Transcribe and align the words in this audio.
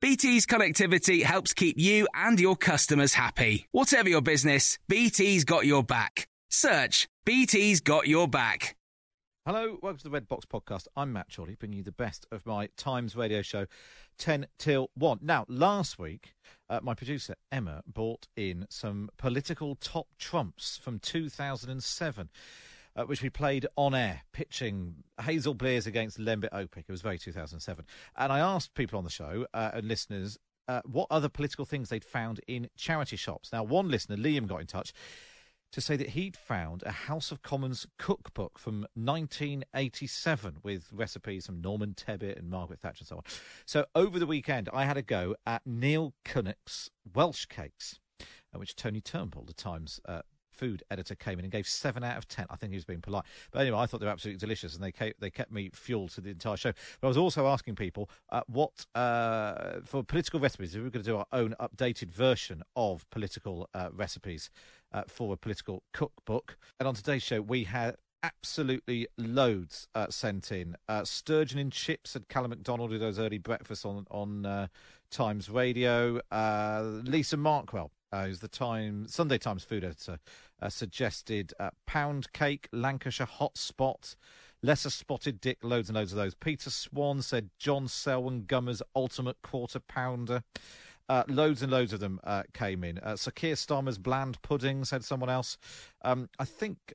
BT's 0.00 0.46
connectivity 0.46 1.22
helps 1.22 1.52
keep 1.52 1.78
you 1.78 2.06
and 2.14 2.38
your 2.38 2.54
customers 2.54 3.14
happy. 3.14 3.66
Whatever 3.72 4.08
your 4.08 4.20
business, 4.20 4.78
BT's 4.88 5.44
got 5.44 5.66
your 5.66 5.82
back. 5.82 6.28
Search 6.50 7.08
BT's 7.24 7.80
got 7.80 8.06
your 8.06 8.28
back. 8.28 8.76
Hello, 9.44 9.78
welcome 9.82 9.98
to 9.98 10.04
the 10.04 10.10
Red 10.10 10.28
Box 10.28 10.46
Podcast. 10.46 10.86
I'm 10.96 11.12
Matt 11.12 11.34
Chorley, 11.34 11.56
bringing 11.56 11.78
you 11.78 11.82
the 11.82 11.90
best 11.90 12.26
of 12.30 12.46
my 12.46 12.68
Times 12.76 13.16
radio 13.16 13.42
show, 13.42 13.66
10 14.18 14.46
till 14.56 14.90
1. 14.94 15.18
Now, 15.20 15.46
last 15.48 15.98
week, 15.98 16.34
uh, 16.70 16.78
my 16.80 16.94
producer 16.94 17.34
Emma 17.50 17.82
brought 17.84 18.28
in 18.36 18.66
some 18.70 19.10
political 19.16 19.74
top 19.74 20.06
trumps 20.16 20.78
from 20.80 21.00
2007 21.00 22.30
uh, 22.96 23.04
which 23.04 23.22
we 23.22 23.30
played 23.30 23.66
on 23.76 23.94
air, 23.94 24.22
pitching 24.32 24.96
Hazel 25.20 25.54
Blears 25.54 25.86
against 25.86 26.18
Lembit 26.18 26.50
Opik. 26.50 26.84
It 26.88 26.90
was 26.90 27.02
very 27.02 27.18
2007. 27.18 27.84
And 28.16 28.32
I 28.32 28.38
asked 28.38 28.74
people 28.74 28.98
on 28.98 29.04
the 29.04 29.10
show 29.10 29.46
uh, 29.54 29.70
and 29.74 29.88
listeners 29.88 30.38
uh, 30.68 30.80
what 30.84 31.06
other 31.10 31.28
political 31.28 31.64
things 31.64 31.88
they'd 31.88 32.04
found 32.04 32.40
in 32.46 32.68
charity 32.76 33.16
shops. 33.16 33.52
Now, 33.52 33.62
one 33.62 33.88
listener, 33.88 34.16
Liam, 34.16 34.46
got 34.46 34.60
in 34.60 34.66
touch 34.66 34.92
to 35.72 35.80
say 35.80 35.96
that 35.96 36.10
he'd 36.10 36.36
found 36.36 36.82
a 36.84 36.92
House 36.92 37.32
of 37.32 37.42
Commons 37.42 37.86
cookbook 37.98 38.58
from 38.58 38.86
1987 38.94 40.58
with 40.62 40.88
recipes 40.92 41.46
from 41.46 41.62
Norman 41.62 41.94
Tebbit 41.94 42.38
and 42.38 42.50
Margaret 42.50 42.80
Thatcher 42.80 43.00
and 43.00 43.08
so 43.08 43.16
on. 43.16 43.22
So 43.64 43.86
over 43.94 44.18
the 44.18 44.26
weekend, 44.26 44.68
I 44.72 44.84
had 44.84 44.98
a 44.98 45.02
go 45.02 45.34
at 45.46 45.62
Neil 45.66 46.12
Kinnock's 46.26 46.90
Welsh 47.14 47.46
cakes, 47.46 47.98
uh, 48.20 48.58
which 48.58 48.76
Tony 48.76 49.00
Turnbull, 49.00 49.44
the 49.44 49.54
Times 49.54 49.98
uh, 50.06 50.20
food 50.52 50.82
editor 50.90 51.14
came 51.14 51.38
in 51.38 51.44
and 51.44 51.52
gave 51.52 51.66
seven 51.66 52.04
out 52.04 52.16
of 52.16 52.28
ten. 52.28 52.46
I 52.50 52.56
think 52.56 52.72
he 52.72 52.76
was 52.76 52.84
being 52.84 53.00
polite, 53.00 53.24
but 53.50 53.60
anyway, 53.60 53.78
I 53.78 53.86
thought 53.86 54.00
they 54.00 54.06
were 54.06 54.12
absolutely 54.12 54.38
delicious, 54.38 54.74
and 54.74 54.82
they 54.82 54.92
kept, 54.92 55.20
they 55.20 55.30
kept 55.30 55.50
me 55.50 55.70
fueled 55.72 56.10
to 56.12 56.20
the 56.20 56.30
entire 56.30 56.56
show. 56.56 56.72
But 57.00 57.06
I 57.06 57.08
was 57.08 57.16
also 57.16 57.46
asking 57.46 57.76
people 57.76 58.08
uh, 58.30 58.42
what 58.46 58.86
uh, 58.94 59.80
for 59.84 60.02
political 60.02 60.40
recipes. 60.40 60.74
If 60.74 60.82
we 60.82 60.88
are 60.88 60.90
going 60.90 61.04
to 61.04 61.10
do 61.10 61.16
our 61.16 61.26
own 61.32 61.54
updated 61.60 62.10
version 62.10 62.62
of 62.76 63.08
political 63.10 63.68
uh, 63.74 63.88
recipes 63.92 64.50
uh, 64.92 65.02
for 65.08 65.34
a 65.34 65.36
political 65.36 65.82
cookbook, 65.92 66.56
and 66.78 66.86
on 66.86 66.94
today's 66.94 67.22
show 67.22 67.40
we 67.40 67.64
had 67.64 67.96
absolutely 68.22 69.08
loads 69.18 69.88
uh, 69.94 70.06
sent 70.08 70.52
in. 70.52 70.76
Uh, 70.88 71.04
sturgeon 71.04 71.58
and 71.58 71.72
chips 71.72 72.14
at 72.14 72.28
Callum 72.28 72.50
McDonald, 72.50 72.92
who 72.92 72.98
does 72.98 73.18
early 73.18 73.38
breakfast 73.38 73.84
on 73.84 74.06
on 74.10 74.46
uh, 74.46 74.66
Times 75.10 75.50
Radio. 75.50 76.20
Uh, 76.30 77.00
Lisa 77.04 77.36
Markwell, 77.36 77.90
uh, 78.12 78.26
who's 78.26 78.40
the 78.40 78.48
Time 78.48 79.06
Sunday 79.08 79.38
Times 79.38 79.64
food 79.64 79.84
editor, 79.84 80.18
uh, 80.60 80.68
suggested 80.68 81.52
uh, 81.58 81.70
pound 81.86 82.32
cake, 82.32 82.68
Lancashire 82.72 83.26
hot 83.26 83.56
spot, 83.56 84.14
lesser 84.62 84.90
spotted 84.90 85.40
dick, 85.40 85.58
loads 85.62 85.88
and 85.88 85.96
loads 85.96 86.12
of 86.12 86.18
those. 86.18 86.34
Peter 86.34 86.70
Swan 86.70 87.22
said 87.22 87.50
John 87.58 87.88
Selwyn 87.88 88.44
Gummer's 88.46 88.82
ultimate 88.94 89.40
quarter 89.42 89.80
pounder. 89.80 90.42
Uh, 91.08 91.24
loads 91.28 91.62
and 91.62 91.72
loads 91.72 91.92
of 91.92 92.00
them 92.00 92.20
uh, 92.24 92.44
came 92.54 92.84
in. 92.84 92.98
Uh, 92.98 93.16
Sir 93.16 93.32
Starmer's 93.32 93.98
bland 93.98 94.40
pudding, 94.42 94.84
said 94.84 95.04
someone 95.04 95.28
else. 95.28 95.58
Um, 96.02 96.28
I 96.38 96.44
think 96.44 96.94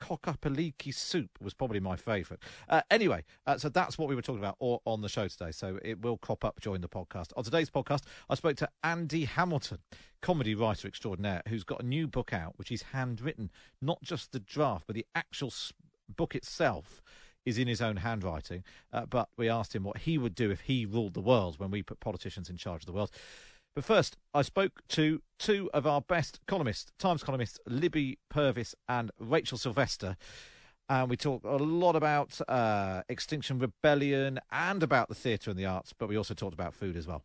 uh, 0.00 0.04
cockapeliki 0.04 0.92
soup 0.94 1.30
was 1.40 1.54
probably 1.54 1.80
my 1.80 1.96
favourite. 1.96 2.42
Uh, 2.68 2.82
anyway, 2.90 3.24
uh, 3.46 3.58
so 3.58 3.68
that's 3.68 3.98
what 3.98 4.08
we 4.08 4.14
were 4.14 4.22
talking 4.22 4.42
about 4.42 4.56
or, 4.58 4.80
on 4.84 5.00
the 5.00 5.08
show 5.08 5.28
today. 5.28 5.50
So 5.50 5.78
it 5.82 6.02
will 6.02 6.16
crop 6.16 6.44
up 6.44 6.60
during 6.60 6.80
the 6.80 6.88
podcast. 6.88 7.32
On 7.36 7.44
today's 7.44 7.70
podcast, 7.70 8.02
I 8.28 8.34
spoke 8.34 8.56
to 8.58 8.68
Andy 8.82 9.24
Hamilton, 9.24 9.78
comedy 10.22 10.54
writer 10.54 10.88
extraordinaire, 10.88 11.42
who's 11.48 11.64
got 11.64 11.82
a 11.82 11.86
new 11.86 12.06
book 12.06 12.32
out, 12.32 12.54
which 12.56 12.68
he's 12.68 12.82
handwritten, 12.82 13.50
not 13.80 14.02
just 14.02 14.32
the 14.32 14.40
draft, 14.40 14.86
but 14.86 14.96
the 14.96 15.06
actual 15.14 15.52
book 16.14 16.34
itself 16.34 17.02
is 17.44 17.58
in 17.58 17.68
his 17.68 17.80
own 17.80 17.96
handwriting. 17.96 18.64
Uh, 18.92 19.06
but 19.06 19.28
we 19.36 19.48
asked 19.48 19.74
him 19.74 19.84
what 19.84 19.98
he 19.98 20.18
would 20.18 20.34
do 20.34 20.50
if 20.50 20.62
he 20.62 20.84
ruled 20.84 21.14
the 21.14 21.20
world 21.20 21.58
when 21.58 21.70
we 21.70 21.82
put 21.82 22.00
politicians 22.00 22.50
in 22.50 22.56
charge 22.56 22.82
of 22.82 22.86
the 22.86 22.92
world. 22.92 23.10
But 23.76 23.84
first, 23.84 24.16
I 24.32 24.40
spoke 24.40 24.80
to 24.88 25.20
two 25.38 25.68
of 25.74 25.86
our 25.86 26.00
best 26.00 26.40
columnists, 26.46 26.92
Times 26.98 27.22
columnists, 27.22 27.60
Libby 27.66 28.18
Purves 28.30 28.74
and 28.88 29.10
Rachel 29.18 29.58
Sylvester. 29.58 30.16
And 30.88 31.10
we 31.10 31.18
talked 31.18 31.44
a 31.44 31.56
lot 31.56 31.94
about 31.94 32.40
uh, 32.48 33.02
Extinction 33.10 33.58
Rebellion 33.58 34.40
and 34.50 34.82
about 34.82 35.10
the 35.10 35.14
theatre 35.14 35.50
and 35.50 35.58
the 35.58 35.66
arts, 35.66 35.92
but 35.92 36.08
we 36.08 36.16
also 36.16 36.32
talked 36.32 36.54
about 36.54 36.72
food 36.72 36.96
as 36.96 37.06
well. 37.06 37.22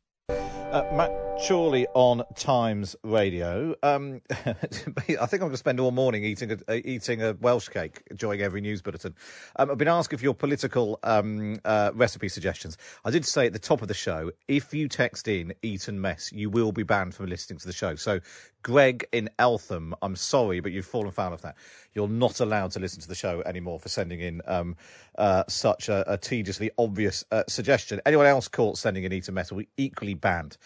Uh, 0.72 0.90
Matt 0.94 1.12
Chorley 1.48 1.88
on 1.96 2.24
Times 2.36 2.96
Radio. 3.04 3.76
Um, 3.84 4.22
I 4.30 4.54
think 4.54 5.10
I'm 5.10 5.40
going 5.40 5.52
to 5.52 5.58
spend 5.58 5.80
all 5.80 5.92
morning 5.92 6.24
eating 6.24 6.52
a, 6.52 6.58
uh, 6.72 6.80
eating 6.86 7.22
a 7.22 7.34
Welsh 7.34 7.68
cake, 7.68 8.04
enjoying 8.12 8.42
every 8.42 8.62
news 8.62 8.82
bulletin. 8.82 9.16
Um, 9.56 9.72
I've 9.72 9.78
been 9.78 9.88
asking 9.88 10.20
for 10.20 10.24
your 10.24 10.36
political 10.36 11.00
um, 11.04 11.60
uh, 11.66 11.92
recipe 11.94 12.30
suggestions. 12.30 12.78
I 13.04 13.12
did 13.12 13.26
say 13.26 13.48
at 13.48 13.54
the 13.54 13.60
top 13.60 13.82
of 13.82 13.88
the 13.88 13.94
show, 13.94 14.32
if 14.48 14.74
you 14.74 14.88
text 14.88 15.28
in 15.28 15.54
Eton 15.62 16.00
Mess, 16.00 16.32
you 16.32 16.50
will 16.50 16.72
be 16.72 16.84
banned 16.84 17.16
from 17.16 17.26
listening 17.26 17.60
to 17.60 17.68
the 17.68 17.74
show. 17.74 17.96
So, 17.96 18.20
Greg 18.64 19.08
in 19.12 19.30
Eltham, 19.40 19.96
I'm 20.04 20.16
sorry, 20.16 20.60
but 20.60 20.72
you've 20.72 20.86
fallen 20.86 21.12
foul 21.12 21.34
of 21.34 21.42
that. 21.42 21.56
You're 21.94 22.08
not 22.08 22.40
allowed 22.40 22.72
to 22.72 22.80
listen 22.80 23.02
to 23.02 23.08
the 23.08 23.16
show 23.16 23.42
anymore 23.42 23.80
for 23.80 23.90
sending 23.90 24.22
in 24.22 24.42
um, 24.46 24.76
uh, 25.18 25.44
such 25.48 25.90
a, 25.90 26.14
a, 26.14 26.18
tediously 26.18 26.70
obvious 26.78 27.26
uh, 27.32 27.44
suggestion. 27.48 28.00
Anyone 28.06 28.28
else 28.28 28.48
caught 28.48 28.78
sending 28.78 29.04
in 29.04 29.12
Eton 29.12 29.34
Mess 29.34 29.52
will 29.52 29.60
be 29.60 29.70
equally 29.78 30.14
banned. 30.14 30.58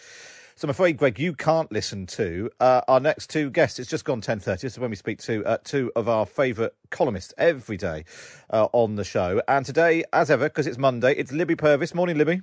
So 0.58 0.64
I'm 0.64 0.70
afraid, 0.70 0.96
Greg, 0.96 1.18
you 1.18 1.34
can't 1.34 1.70
listen 1.70 2.06
to 2.06 2.50
uh, 2.60 2.80
our 2.88 2.98
next 2.98 3.28
two 3.28 3.50
guests. 3.50 3.78
It's 3.78 3.90
just 3.90 4.06
gone 4.06 4.22
10.30, 4.22 4.72
so 4.72 4.80
when 4.80 4.88
we 4.88 4.96
speak 4.96 5.18
to 5.24 5.44
uh, 5.44 5.58
two 5.62 5.92
of 5.94 6.08
our 6.08 6.24
favourite 6.24 6.72
columnists 6.88 7.34
every 7.36 7.76
day 7.76 8.06
uh, 8.48 8.68
on 8.72 8.94
the 8.94 9.04
show. 9.04 9.42
And 9.48 9.66
today, 9.66 10.04
as 10.14 10.30
ever, 10.30 10.44
because 10.44 10.66
it's 10.66 10.78
Monday, 10.78 11.14
it's 11.14 11.30
Libby 11.30 11.56
Purves. 11.56 11.94
Morning, 11.94 12.16
Libby. 12.16 12.40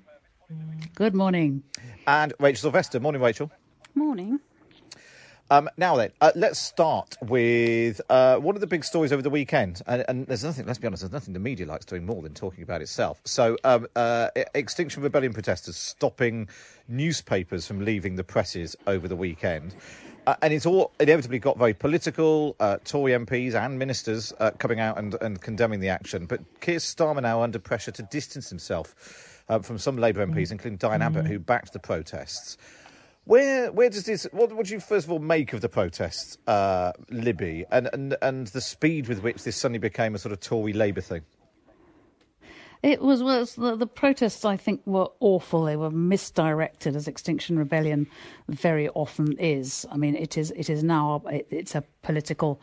Good 0.94 1.16
morning. 1.16 1.64
And 2.06 2.34
Rachel 2.40 2.62
Sylvester. 2.62 3.00
Morning, 3.00 3.20
Rachel. 3.20 3.50
Morning. 3.96 4.40
Um, 5.54 5.70
now 5.78 5.96
then, 5.98 6.10
uh, 6.20 6.32
let's 6.34 6.58
start 6.58 7.16
with 7.22 8.02
uh, 8.10 8.38
one 8.38 8.56
of 8.56 8.62
the 8.62 8.66
big 8.66 8.84
stories 8.84 9.14
over 9.14 9.22
the 9.22 9.30
weekend. 9.30 9.84
And, 9.86 10.04
and, 10.08 10.26
there's 10.26 10.44
nothing, 10.44 10.66
let's 10.66 10.80
be 10.80 10.88
honest, 10.88 11.04
there's 11.04 11.14
nothing 11.14 11.36
the 11.36 11.40
media 11.40 11.68
likes 11.68 11.86
doing 11.86 12.08
more 12.08 12.24
than 12.24 12.34
talking 12.34 12.64
about 12.64 12.82
itself. 12.82 13.22
So, 13.24 13.56
um, 13.64 13.86
uh, 13.96 14.30
Extinction 14.56 15.04
Rebellion 15.04 15.32
protesters 15.32 15.76
stopping 15.78 16.50
newspapers 16.88 17.68
from 17.68 17.86
leaving 17.86 18.16
the 18.16 18.24
presses 18.24 18.76
over 18.88 19.08
the 19.08 19.16
weekend. 19.16 19.76
Uh, 20.26 20.34
and 20.42 20.54
it's 20.54 20.66
all 20.66 20.92
inevitably 21.00 21.38
got 21.38 21.60
very 21.60 21.76
political. 21.76 22.56
Uh, 22.60 22.78
Tory 22.84 23.12
MPs 23.12 23.54
and 23.54 23.78
ministers 23.78 24.34
uh, 24.40 24.50
coming 24.58 24.80
out 24.80 24.98
and, 24.98 25.14
and, 25.22 25.40
condemning 25.40 25.82
the 25.82 25.90
action. 25.90 26.26
But 26.26 26.40
Keir 26.62 26.78
Starmer 26.78 27.22
now 27.22 27.44
under 27.44 27.60
pressure 27.60 27.92
to 27.92 28.02
distance 28.02 28.50
himself 28.50 29.44
uh, 29.50 29.60
from 29.60 29.78
some 29.78 29.98
Labour 29.98 30.26
MPs, 30.26 30.52
including 30.52 30.78
Diane 30.78 31.04
Abbott, 31.04 31.28
who 31.28 31.38
backed 31.38 31.74
the 31.74 31.80
protests. 31.80 32.58
Where 33.26 33.72
where 33.72 33.90
does 33.90 34.04
this? 34.04 34.28
What 34.32 34.56
would 34.56 34.70
you 34.70 34.80
first 34.80 35.06
of 35.06 35.12
all 35.12 35.20
make 35.20 35.54
of 35.54 35.62
the 35.62 35.70
protests, 35.70 36.38
uh, 36.46 36.92
Libby, 37.10 37.66
and, 37.72 37.90
and 37.94 38.18
and 38.22 38.48
the 38.48 38.60
speed 38.60 39.08
with 39.08 39.24
which 39.24 39.44
this 39.44 39.56
suddenly 39.56 39.80
became 39.80 40.14
a 40.14 40.18
sort 40.18 40.34
of 40.34 40.42
Tory 40.42 40.74
Labour 40.74 41.02
thing? 41.02 41.22
It 42.84 43.02
was, 43.02 43.24
was 43.24 43.56
the, 43.56 43.78
the, 43.78 43.88
protests, 43.88 44.44
I 44.44 44.58
think, 44.58 44.82
were 44.86 45.08
awful. 45.22 45.64
They 45.64 45.78
were 45.78 45.90
misdirected, 45.90 46.98
as 46.98 47.08
Extinction 47.08 47.58
Rebellion 47.58 48.08
very 48.50 48.90
often 48.90 49.38
is. 49.40 49.86
I 49.90 49.96
mean, 49.96 50.18
it 50.18 50.38
is 50.38 50.52
it 50.52 50.70
is 50.70 50.84
now 50.84 51.24
it, 51.32 51.48
it's 51.50 51.76
a 51.76 51.84
political 52.02 52.60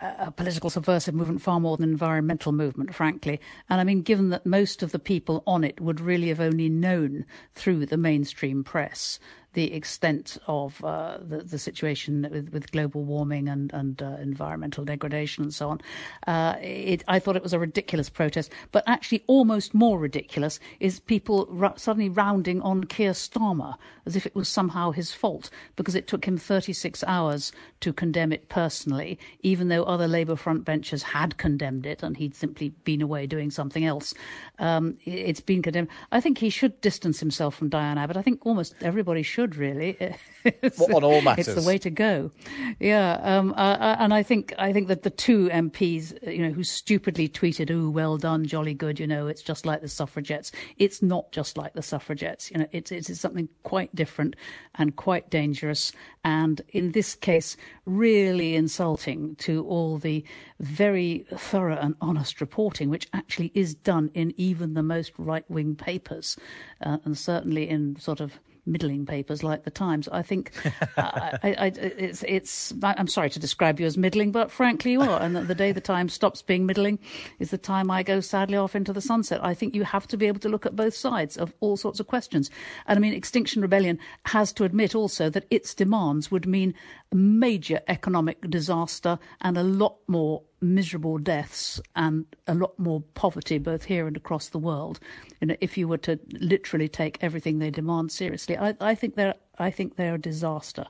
a 0.00 0.30
political 0.30 0.70
subversive 0.70 1.14
movement 1.14 1.42
far 1.42 1.60
more 1.60 1.76
than 1.76 1.84
an 1.84 1.90
environmental 1.90 2.52
movement, 2.52 2.94
frankly. 2.94 3.42
And 3.68 3.78
I 3.78 3.84
mean, 3.84 4.00
given 4.00 4.30
that 4.30 4.46
most 4.46 4.82
of 4.82 4.92
the 4.92 4.98
people 4.98 5.42
on 5.46 5.64
it 5.64 5.78
would 5.82 6.00
really 6.00 6.28
have 6.28 6.40
only 6.40 6.70
known 6.70 7.26
through 7.52 7.84
the 7.84 7.98
mainstream 7.98 8.64
press 8.64 9.18
the 9.54 9.72
extent 9.72 10.38
of 10.46 10.84
uh, 10.84 11.18
the, 11.20 11.38
the 11.38 11.58
situation 11.58 12.28
with, 12.30 12.50
with, 12.52 12.70
global 12.70 13.02
warming 13.02 13.48
and, 13.48 13.72
and 13.72 14.02
uh, 14.02 14.16
environmental 14.20 14.84
degradation 14.84 15.44
and 15.44 15.54
so 15.54 15.70
on. 15.70 15.80
Uh, 16.26 16.56
it, 16.60 17.02
I 17.08 17.18
thought 17.18 17.34
it 17.34 17.42
was 17.42 17.54
a 17.54 17.58
ridiculous 17.58 18.10
protest, 18.10 18.52
but 18.72 18.84
actually 18.86 19.24
almost 19.26 19.72
more 19.72 19.98
ridiculous 19.98 20.60
is 20.80 21.00
people 21.00 21.48
suddenly 21.76 22.08
rounding 22.08 22.60
on 22.62 22.84
Keir 22.84 23.12
Starmer 23.12 23.74
as 24.04 24.16
if 24.16 24.26
it 24.26 24.34
was 24.34 24.48
somehow 24.48 24.90
his 24.90 25.12
fault 25.12 25.50
because 25.76 25.94
it 25.94 26.06
took 26.06 26.26
him 26.26 26.36
36 26.36 27.02
hours 27.06 27.50
to 27.80 27.92
condemn 27.92 28.32
it 28.32 28.48
personally, 28.48 29.18
even 29.40 29.68
though 29.68 29.84
other 29.84 30.08
Labour 30.08 30.36
frontbenchers 30.36 31.02
had 31.02 31.36
condemned 31.38 31.86
it 31.86 32.02
and 32.02 32.16
he'd 32.16 32.34
simply 32.34 32.68
been 32.84 33.00
away 33.00 33.26
doing 33.26 33.50
something 33.50 33.84
else. 33.84 34.12
Um, 34.58 34.96
it's 35.04 35.40
been 35.40 35.62
condemned. 35.62 35.88
I 36.12 36.20
think 36.20 36.38
he 36.38 36.50
should 36.50 36.80
distance 36.80 37.18
himself 37.18 37.54
from 37.54 37.70
Diane 37.70 37.98
Abbott. 37.98 38.16
I 38.16 38.22
think 38.22 38.44
almost 38.44 38.74
everybody 38.82 39.22
should 39.22 39.37
should 39.38 39.54
really. 39.54 39.96
well, 40.78 40.96
on 40.96 41.04
all 41.04 41.20
matters, 41.20 41.46
it's 41.46 41.62
the 41.62 41.66
way 41.66 41.78
to 41.78 41.90
go. 41.90 42.32
Yeah, 42.80 43.20
um, 43.22 43.52
uh, 43.52 43.76
uh, 43.78 43.96
and 44.00 44.12
I 44.12 44.24
think 44.24 44.52
I 44.58 44.72
think 44.72 44.88
that 44.88 45.04
the 45.04 45.10
two 45.10 45.48
MPs, 45.50 46.26
you 46.26 46.42
know, 46.42 46.50
who 46.50 46.64
stupidly 46.64 47.28
tweeted, 47.28 47.70
"Oh, 47.70 47.88
well 47.88 48.16
done, 48.16 48.44
jolly 48.46 48.74
good," 48.74 48.98
you 48.98 49.06
know, 49.06 49.28
it's 49.28 49.42
just 49.42 49.64
like 49.64 49.80
the 49.80 49.88
suffragettes. 49.88 50.50
It's 50.78 51.02
not 51.02 51.30
just 51.30 51.56
like 51.56 51.74
the 51.74 51.82
suffragettes. 51.82 52.50
You 52.50 52.58
know, 52.58 52.66
it's 52.72 52.90
it's 52.90 53.20
something 53.20 53.48
quite 53.62 53.94
different 53.94 54.34
and 54.74 54.96
quite 54.96 55.30
dangerous, 55.30 55.92
and 56.24 56.60
in 56.70 56.90
this 56.90 57.14
case, 57.14 57.56
really 57.84 58.56
insulting 58.56 59.36
to 59.36 59.64
all 59.66 59.98
the 59.98 60.24
very 60.58 61.26
thorough 61.36 61.78
and 61.78 61.94
honest 62.00 62.40
reporting, 62.40 62.90
which 62.90 63.06
actually 63.12 63.52
is 63.54 63.72
done 63.76 64.10
in 64.14 64.34
even 64.36 64.74
the 64.74 64.82
most 64.82 65.12
right-wing 65.16 65.76
papers, 65.76 66.36
uh, 66.80 66.98
and 67.04 67.16
certainly 67.16 67.68
in 67.68 67.94
sort 68.00 68.18
of 68.18 68.32
middling 68.66 69.06
papers 69.06 69.42
like 69.42 69.64
the 69.64 69.70
Times. 69.70 70.08
I 70.08 70.22
think 70.22 70.52
uh, 70.96 71.38
I, 71.42 71.54
I, 71.58 71.66
it's, 71.76 72.24
it's. 72.26 72.74
I'm 72.82 73.06
sorry 73.06 73.30
to 73.30 73.38
describe 73.38 73.80
you 73.80 73.86
as 73.86 73.96
middling, 73.96 74.32
but 74.32 74.50
frankly, 74.50 74.92
you 74.92 75.02
are. 75.02 75.20
And 75.20 75.36
the 75.36 75.54
day 75.54 75.72
the 75.72 75.80
Times 75.80 76.12
stops 76.12 76.42
being 76.42 76.66
middling 76.66 76.98
is 77.38 77.50
the 77.50 77.58
time 77.58 77.90
I 77.90 78.02
go 78.02 78.20
sadly 78.20 78.56
off 78.56 78.74
into 78.74 78.92
the 78.92 79.00
sunset. 79.00 79.44
I 79.44 79.54
think 79.54 79.74
you 79.74 79.84
have 79.84 80.06
to 80.08 80.16
be 80.16 80.26
able 80.26 80.40
to 80.40 80.48
look 80.48 80.66
at 80.66 80.76
both 80.76 80.94
sides 80.94 81.36
of 81.36 81.54
all 81.60 81.76
sorts 81.76 82.00
of 82.00 82.06
questions. 82.06 82.50
And 82.86 82.96
I 82.96 83.00
mean, 83.00 83.14
Extinction 83.14 83.62
Rebellion 83.62 83.98
has 84.26 84.52
to 84.54 84.64
admit 84.64 84.94
also 84.94 85.30
that 85.30 85.46
its 85.50 85.74
demands 85.74 86.30
would 86.30 86.46
mean 86.46 86.74
a 87.12 87.16
major 87.16 87.80
economic 87.88 88.40
disaster 88.50 89.18
and 89.40 89.56
a 89.56 89.62
lot 89.62 89.96
more 90.06 90.42
miserable 90.60 91.18
deaths 91.18 91.80
and 91.96 92.26
a 92.46 92.54
lot 92.54 92.78
more 92.78 93.00
poverty 93.14 93.58
both 93.58 93.84
here 93.84 94.06
and 94.06 94.16
across 94.16 94.48
the 94.48 94.58
world. 94.58 95.00
You 95.40 95.48
know, 95.48 95.56
if 95.60 95.78
you 95.78 95.88
were 95.88 95.98
to 95.98 96.18
literally 96.32 96.88
take 96.88 97.18
everything 97.20 97.58
they 97.58 97.70
demand 97.70 98.12
seriously, 98.12 98.56
I, 98.58 98.74
I 98.80 98.94
think 98.94 99.16
they're 99.16 99.34
I 99.58 99.70
think 99.70 99.96
they're 99.96 100.14
a 100.14 100.20
disaster. 100.20 100.86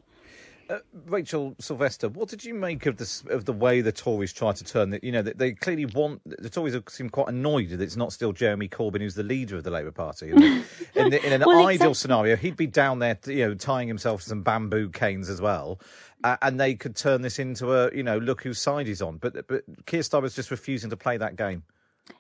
Uh, 0.71 0.81
Rachel 1.07 1.57
Sylvester, 1.59 2.11
what 2.11 2.29
did 2.29 2.45
you 2.45 2.53
make 2.53 2.85
of 2.85 2.99
this 2.99 3.25
of 3.31 3.47
the 3.47 3.55
way 3.55 3.81
the 3.81 3.91
Tories 3.91 4.35
tried 4.35 4.57
to 4.57 4.65
turn 4.65 4.91
that? 4.91 5.03
You 5.03 5.13
know, 5.13 5.23
they, 5.23 5.33
they 5.33 5.53
clearly 5.53 5.87
want 5.87 6.21
the 6.27 6.51
Tories 6.51 6.77
seem 6.89 7.09
quite 7.09 7.29
annoyed 7.29 7.71
that 7.71 7.81
it's 7.81 7.97
not 7.97 8.13
still 8.13 8.35
Jeremy 8.35 8.69
Corbyn 8.69 9.01
who's 9.01 9.15
the 9.15 9.23
leader 9.23 9.57
of 9.57 9.65
the 9.65 9.71
Labour 9.71 9.93
Party. 9.93 10.29
in, 10.29 10.39
the, 10.39 11.27
in, 11.27 11.33
an 11.33 11.43
well, 11.47 11.61
ideal 11.61 11.73
exactly. 11.73 11.95
scenario, 11.95 12.37
he'd 12.37 12.57
be 12.57 12.67
down 12.67 12.99
there, 12.99 13.19
you 13.27 13.49
know, 13.49 13.55
tying 13.55 13.89
himself 13.89 14.23
to 14.25 14.29
some 14.29 14.43
bamboo 14.43 14.91
canes 14.91 15.31
as 15.31 15.41
well, 15.41 15.81
uh, 16.25 16.37
and 16.43 16.59
they 16.59 16.75
could 16.75 16.97
turn 16.97 17.23
this 17.23 17.39
into 17.39 17.73
a, 17.73 17.95
you 17.95 18.03
know, 18.03 18.19
look 18.19 18.43
whose 18.43 18.59
side 18.59 18.87
he's 18.87 19.03
on. 19.03 19.19
But 19.19 19.47
but 19.47 19.65
Keir 19.87 20.01
Starmer's 20.01 20.35
just 20.35 20.51
refusing 20.51 20.91
to 20.91 20.97
play 20.97 21.17
that 21.17 21.37
game. 21.37 21.63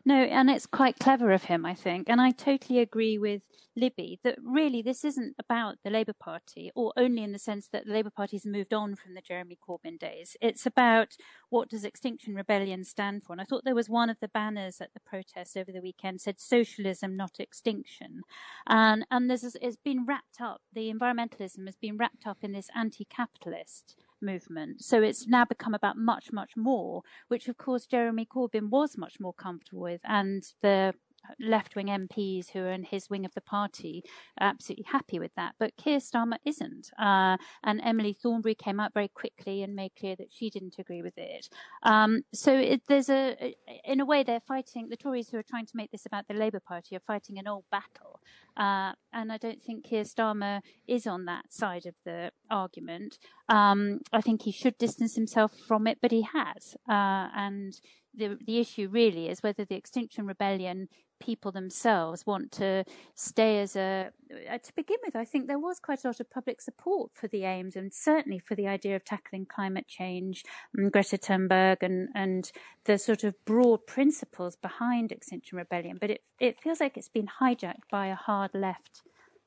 No, 0.05 0.15
and 0.15 0.51
it's 0.51 0.67
quite 0.67 0.99
clever 0.99 1.33
of 1.33 1.45
him, 1.45 1.65
I 1.65 1.75
think. 1.75 2.09
And 2.09 2.21
I 2.21 2.31
totally 2.31 2.81
agree 2.81 3.19
with 3.19 3.43
Libby 3.79 4.19
that 4.25 4.37
really 4.43 4.83
this 4.83 5.05
isn't 5.05 5.35
about 5.39 5.77
the 5.85 5.91
Labour 5.91 6.15
Party, 6.19 6.71
or 6.75 6.93
only 6.97 7.23
in 7.23 7.33
the 7.33 7.39
sense 7.39 7.69
that 7.73 7.87
the 7.87 7.93
Labour 7.93 8.11
Party's 8.11 8.45
moved 8.45 8.75
on 8.75 8.97
from 8.97 9.15
the 9.15 9.21
Jeremy 9.21 9.59
Corbyn 9.67 9.99
days. 9.99 10.37
It's 10.41 10.67
about 10.67 11.17
what 11.51 11.71
does 11.71 11.85
Extinction 11.85 12.35
Rebellion 12.35 12.85
stand 12.85 13.25
for. 13.25 13.33
And 13.33 13.41
I 13.41 13.45
thought 13.45 13.65
there 13.65 13.75
was 13.75 13.89
one 13.89 14.11
of 14.11 14.19
the 14.21 14.29
banners 14.29 14.81
at 14.81 14.93
the 14.95 15.01
protest 15.01 15.57
over 15.57 15.73
the 15.73 15.81
weekend 15.81 16.21
said 16.21 16.41
socialism, 16.41 17.17
not 17.17 17.39
extinction. 17.39 18.23
And, 18.67 19.07
and 19.11 19.31
this 19.31 19.45
is, 19.45 19.57
it's 19.63 19.77
been 19.77 20.05
wrapped 20.07 20.41
up, 20.41 20.61
the 20.73 20.93
environmentalism 20.93 21.67
has 21.67 21.77
been 21.77 21.97
wrapped 21.97 22.27
up 22.27 22.39
in 22.43 22.53
this 22.53 22.69
anti 22.75 23.05
capitalist 23.05 23.97
movement. 24.21 24.83
So 24.83 25.03
it's 25.03 25.27
now 25.27 25.45
become 25.45 25.75
about 25.75 25.97
much, 25.97 26.33
much 26.33 26.53
more, 26.57 27.03
which 27.29 27.49
of 27.49 27.57
course 27.57 27.87
Jeremy 27.87 28.27
Corbyn 28.27 28.69
was 28.71 28.97
much 28.97 29.21
more 29.21 29.33
comfortable 29.33 29.83
with, 29.83 30.01
and 30.05 30.43
the 30.63 30.95
left 31.39 31.77
wing 31.77 31.87
MPs 31.87 32.51
who 32.51 32.61
are 32.61 32.73
in 32.73 32.85
his 32.85 33.11
wing 33.11 33.25
of 33.25 33.35
the 33.35 33.41
party 33.41 34.03
are 34.41 34.49
absolutely 34.49 34.87
happy 34.91 35.19
with 35.19 35.35
that. 35.37 35.55
But 35.59 35.77
Keir 35.77 35.99
Starmer 35.99 36.39
isn't. 36.45 36.91
Uh, 36.99 37.37
and 37.63 37.81
Emily 37.83 38.13
Thornberry 38.13 38.55
came 38.55 38.81
out 38.81 38.95
very 38.95 39.09
quickly 39.09 39.63
and 39.63 39.75
made 39.75 39.93
clear 39.99 40.17
that 40.17 40.33
she 40.33 40.51
didn't 40.51 40.77
agree 40.79 41.03
with 41.03 41.17
it. 41.17 41.49
Um, 41.83 42.23
so 42.33 42.55
it, 42.55 42.83
there's 42.89 43.09
a, 43.09 43.55
in 43.85 44.01
a 44.01 44.07
way, 44.07 44.23
they're 44.23 44.41
fighting, 44.41 44.89
the 44.89 44.97
Tories 44.97 45.29
who 45.29 45.39
are 45.39 45.43
trying 45.43 45.67
to 45.67 45.77
make 45.77 45.91
this 45.91 46.07
about 46.07 46.29
the 46.29 46.35
Labour 46.35 46.61
Party 46.61 46.97
are 46.97 47.01
fighting 47.01 47.39
an 47.39 47.49
old 47.49 47.65
battle. 47.71 48.21
Uh, 48.57 48.93
and 49.13 49.33
I 49.33 49.39
don't 49.39 49.63
think 49.63 49.85
Keir 49.85 50.03
Starmer 50.03 50.61
is 50.87 51.07
on 51.07 51.27
that 51.27 51.53
side 51.53 51.87
of 51.87 51.95
the 52.05 52.33
argument. 52.51 53.19
Um, 53.49 54.01
I 54.13 54.21
think 54.21 54.43
he 54.43 54.53
should 54.53 54.77
distance 54.79 55.15
himself 55.15 55.53
from 55.67 55.87
it, 55.87 55.99
but 56.03 56.11
he 56.11 56.23
has. 56.23 56.77
Uh, 56.89 57.29
and 57.35 57.79
the 58.19 58.39
the 58.45 58.59
issue 58.59 58.89
really 58.89 59.29
is 59.29 59.43
whether 59.43 59.65
the 59.65 59.77
Extinction 59.77 60.27
Rebellion 60.27 60.89
people 61.21 61.51
themselves 61.51 62.27
want 62.27 62.53
to 62.53 62.85
stay 63.15 63.61
as 63.61 63.77
a. 63.77 64.11
Uh, 64.31 64.59
to 64.59 64.73
begin 64.75 64.99
with, 65.05 65.17
I 65.17 65.25
think 65.25 65.47
there 65.47 65.59
was 65.59 65.79
quite 65.79 66.05
a 66.05 66.09
lot 66.09 66.21
of 66.21 66.31
public 66.31 66.61
support 66.61 67.11
for 67.15 67.29
the 67.29 67.45
aims 67.45 67.77
and 67.77 67.93
certainly 67.93 68.39
for 68.39 68.55
the 68.55 68.67
idea 68.67 68.97
of 68.97 69.05
tackling 69.05 69.47
climate 69.47 69.89
change, 69.89 70.45
and 70.75 70.93
Greta 70.93 71.19
Thunberg, 71.19 71.79
and 71.83 72.09
and 72.15 72.51
the 72.85 72.99
sort 72.99 73.25
of 73.25 73.35
broad 73.45 73.87
principles 73.87 74.57
behind 74.57 75.13
Extinction 75.13 75.59
Rebellion. 75.59 75.99
But 76.01 76.11
it 76.11 76.23
it 76.41 76.61
feels 76.61 76.81
like 76.81 76.97
it's 76.97 77.09
been 77.09 77.29
hijacked 77.41 77.89
by 77.91 78.07
a 78.09 78.15
hard 78.15 78.51
left 78.55 79.03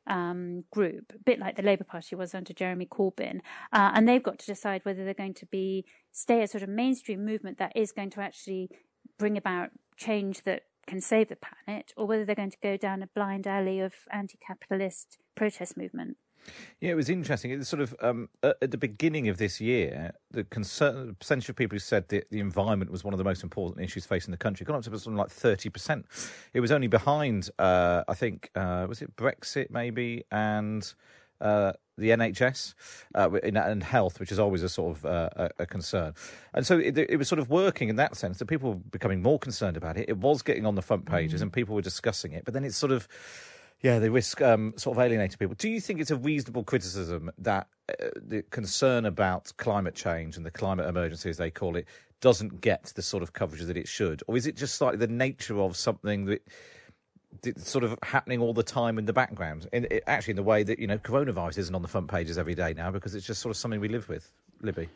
um, 0.07 0.63
group, 0.71 1.13
a 1.15 1.19
bit 1.19 1.39
like 1.39 1.55
the 1.55 1.61
Labour 1.61 1.83
Party 1.83 2.15
was 2.15 2.33
under 2.33 2.53
Jeremy 2.53 2.85
Corbyn, 2.85 3.39
uh, 3.71 3.91
and 3.93 4.07
they've 4.07 4.23
got 4.23 4.39
to 4.39 4.45
decide 4.45 4.81
whether 4.83 5.03
they're 5.05 5.13
going 5.13 5.33
to 5.35 5.45
be 5.45 5.85
stay 6.11 6.41
a 6.41 6.47
sort 6.47 6.63
of 6.63 6.69
mainstream 6.69 7.25
movement 7.25 7.57
that 7.57 7.71
is 7.75 7.91
going 7.91 8.09
to 8.11 8.21
actually 8.21 8.69
bring 9.17 9.37
about 9.37 9.69
change 9.97 10.43
that 10.43 10.63
can 10.87 10.99
save 10.99 11.29
the 11.29 11.37
planet, 11.37 11.93
or 11.95 12.07
whether 12.07 12.25
they're 12.25 12.35
going 12.35 12.51
to 12.51 12.57
go 12.61 12.75
down 12.75 13.03
a 13.03 13.07
blind 13.07 13.45
alley 13.45 13.79
of 13.79 13.93
anti-capitalist 14.11 15.19
protest 15.35 15.77
movement. 15.77 16.17
Yeah, 16.79 16.91
it 16.91 16.95
was 16.95 17.09
interesting. 17.09 17.51
It 17.51 17.57
was 17.57 17.67
sort 17.67 17.81
of 17.81 17.95
um, 18.01 18.29
at 18.43 18.71
the 18.71 18.77
beginning 18.77 19.27
of 19.27 19.37
this 19.37 19.61
year, 19.61 20.13
the 20.31 20.43
concern, 20.43 21.07
the 21.07 21.13
percentage 21.13 21.49
of 21.49 21.55
people 21.55 21.75
who 21.75 21.79
said 21.79 22.07
that 22.09 22.29
the 22.31 22.39
environment 22.39 22.91
was 22.91 23.03
one 23.03 23.13
of 23.13 23.17
the 23.17 23.23
most 23.23 23.43
important 23.43 23.83
issues 23.83 24.05
facing 24.05 24.31
the 24.31 24.37
country 24.37 24.65
got 24.65 24.75
up 24.75 24.83
to 24.83 24.89
something 24.89 25.15
like 25.15 25.29
thirty 25.29 25.69
percent. 25.69 26.05
It 26.53 26.59
was 26.59 26.71
only 26.71 26.87
behind, 26.87 27.49
uh, 27.59 28.03
I 28.07 28.13
think, 28.13 28.49
uh, 28.55 28.85
was 28.89 29.01
it 29.01 29.15
Brexit 29.15 29.69
maybe, 29.69 30.23
and 30.31 30.91
uh, 31.41 31.73
the 31.97 32.09
NHS 32.09 32.73
uh, 33.15 33.29
and 33.43 33.83
health, 33.83 34.19
which 34.19 34.31
is 34.31 34.39
always 34.39 34.63
a 34.63 34.69
sort 34.69 34.97
of 34.97 35.05
uh, 35.05 35.29
a, 35.35 35.49
a, 35.59 35.65
concern. 35.65 36.13
And 36.53 36.65
so 36.65 36.79
it, 36.79 36.97
it, 36.97 37.17
was 37.17 37.27
sort 37.27 37.39
of 37.39 37.49
working 37.49 37.89
in 37.89 37.95
that 37.97 38.15
sense 38.15 38.39
that 38.39 38.45
people 38.45 38.69
were 38.69 38.79
becoming 38.91 39.21
more 39.21 39.39
concerned 39.39 39.77
about 39.77 39.97
it. 39.97 40.07
It 40.07 40.17
was 40.17 40.41
getting 40.41 40.65
on 40.65 40.75
the 40.75 40.81
front 40.81 41.05
pages 41.05 41.39
mm. 41.39 41.43
and 41.43 41.53
people 41.53 41.75
were 41.75 41.81
discussing 41.81 42.31
it. 42.33 42.45
But 42.45 42.53
then 42.53 42.63
it's 42.63 42.77
sort 42.77 42.91
of 42.91 43.07
yeah, 43.81 43.99
they 43.99 44.09
risk 44.09 44.41
um, 44.41 44.73
sort 44.77 44.97
of 44.97 45.03
alienating 45.03 45.37
people. 45.37 45.55
Do 45.57 45.69
you 45.69 45.81
think 45.81 45.99
it's 45.99 46.11
a 46.11 46.15
reasonable 46.15 46.63
criticism 46.63 47.31
that 47.39 47.67
uh, 47.89 48.09
the 48.15 48.43
concern 48.43 49.05
about 49.05 49.51
climate 49.57 49.95
change 49.95 50.37
and 50.37 50.45
the 50.45 50.51
climate 50.51 50.87
emergency, 50.87 51.29
as 51.29 51.37
they 51.37 51.49
call 51.49 51.75
it, 51.75 51.87
doesn't 52.21 52.61
get 52.61 52.85
the 52.95 53.01
sort 53.01 53.23
of 53.23 53.33
coverage 53.33 53.63
that 53.63 53.77
it 53.77 53.87
should? 53.87 54.21
Or 54.27 54.37
is 54.37 54.45
it 54.45 54.55
just 54.55 54.75
slightly 54.75 54.97
the 54.97 55.07
nature 55.07 55.59
of 55.59 55.75
something 55.75 56.25
that 56.25 56.47
sort 57.57 57.83
of 57.83 57.97
happening 58.03 58.39
all 58.39 58.53
the 58.53 58.63
time 58.63 58.99
in 58.99 59.05
the 59.05 59.13
background? 59.13 59.67
In, 59.73 59.87
it, 59.89 60.03
actually, 60.05 60.33
in 60.33 60.37
the 60.37 60.43
way 60.43 60.61
that, 60.61 60.77
you 60.77 60.85
know, 60.85 60.99
coronavirus 60.99 61.57
isn't 61.57 61.73
on 61.75 61.81
the 61.81 61.87
front 61.87 62.07
pages 62.07 62.37
every 62.37 62.53
day 62.53 62.73
now 62.75 62.91
because 62.91 63.15
it's 63.15 63.25
just 63.25 63.41
sort 63.41 63.49
of 63.49 63.57
something 63.57 63.79
we 63.79 63.89
live 63.89 64.07
with. 64.07 64.31
Libby? 64.61 64.89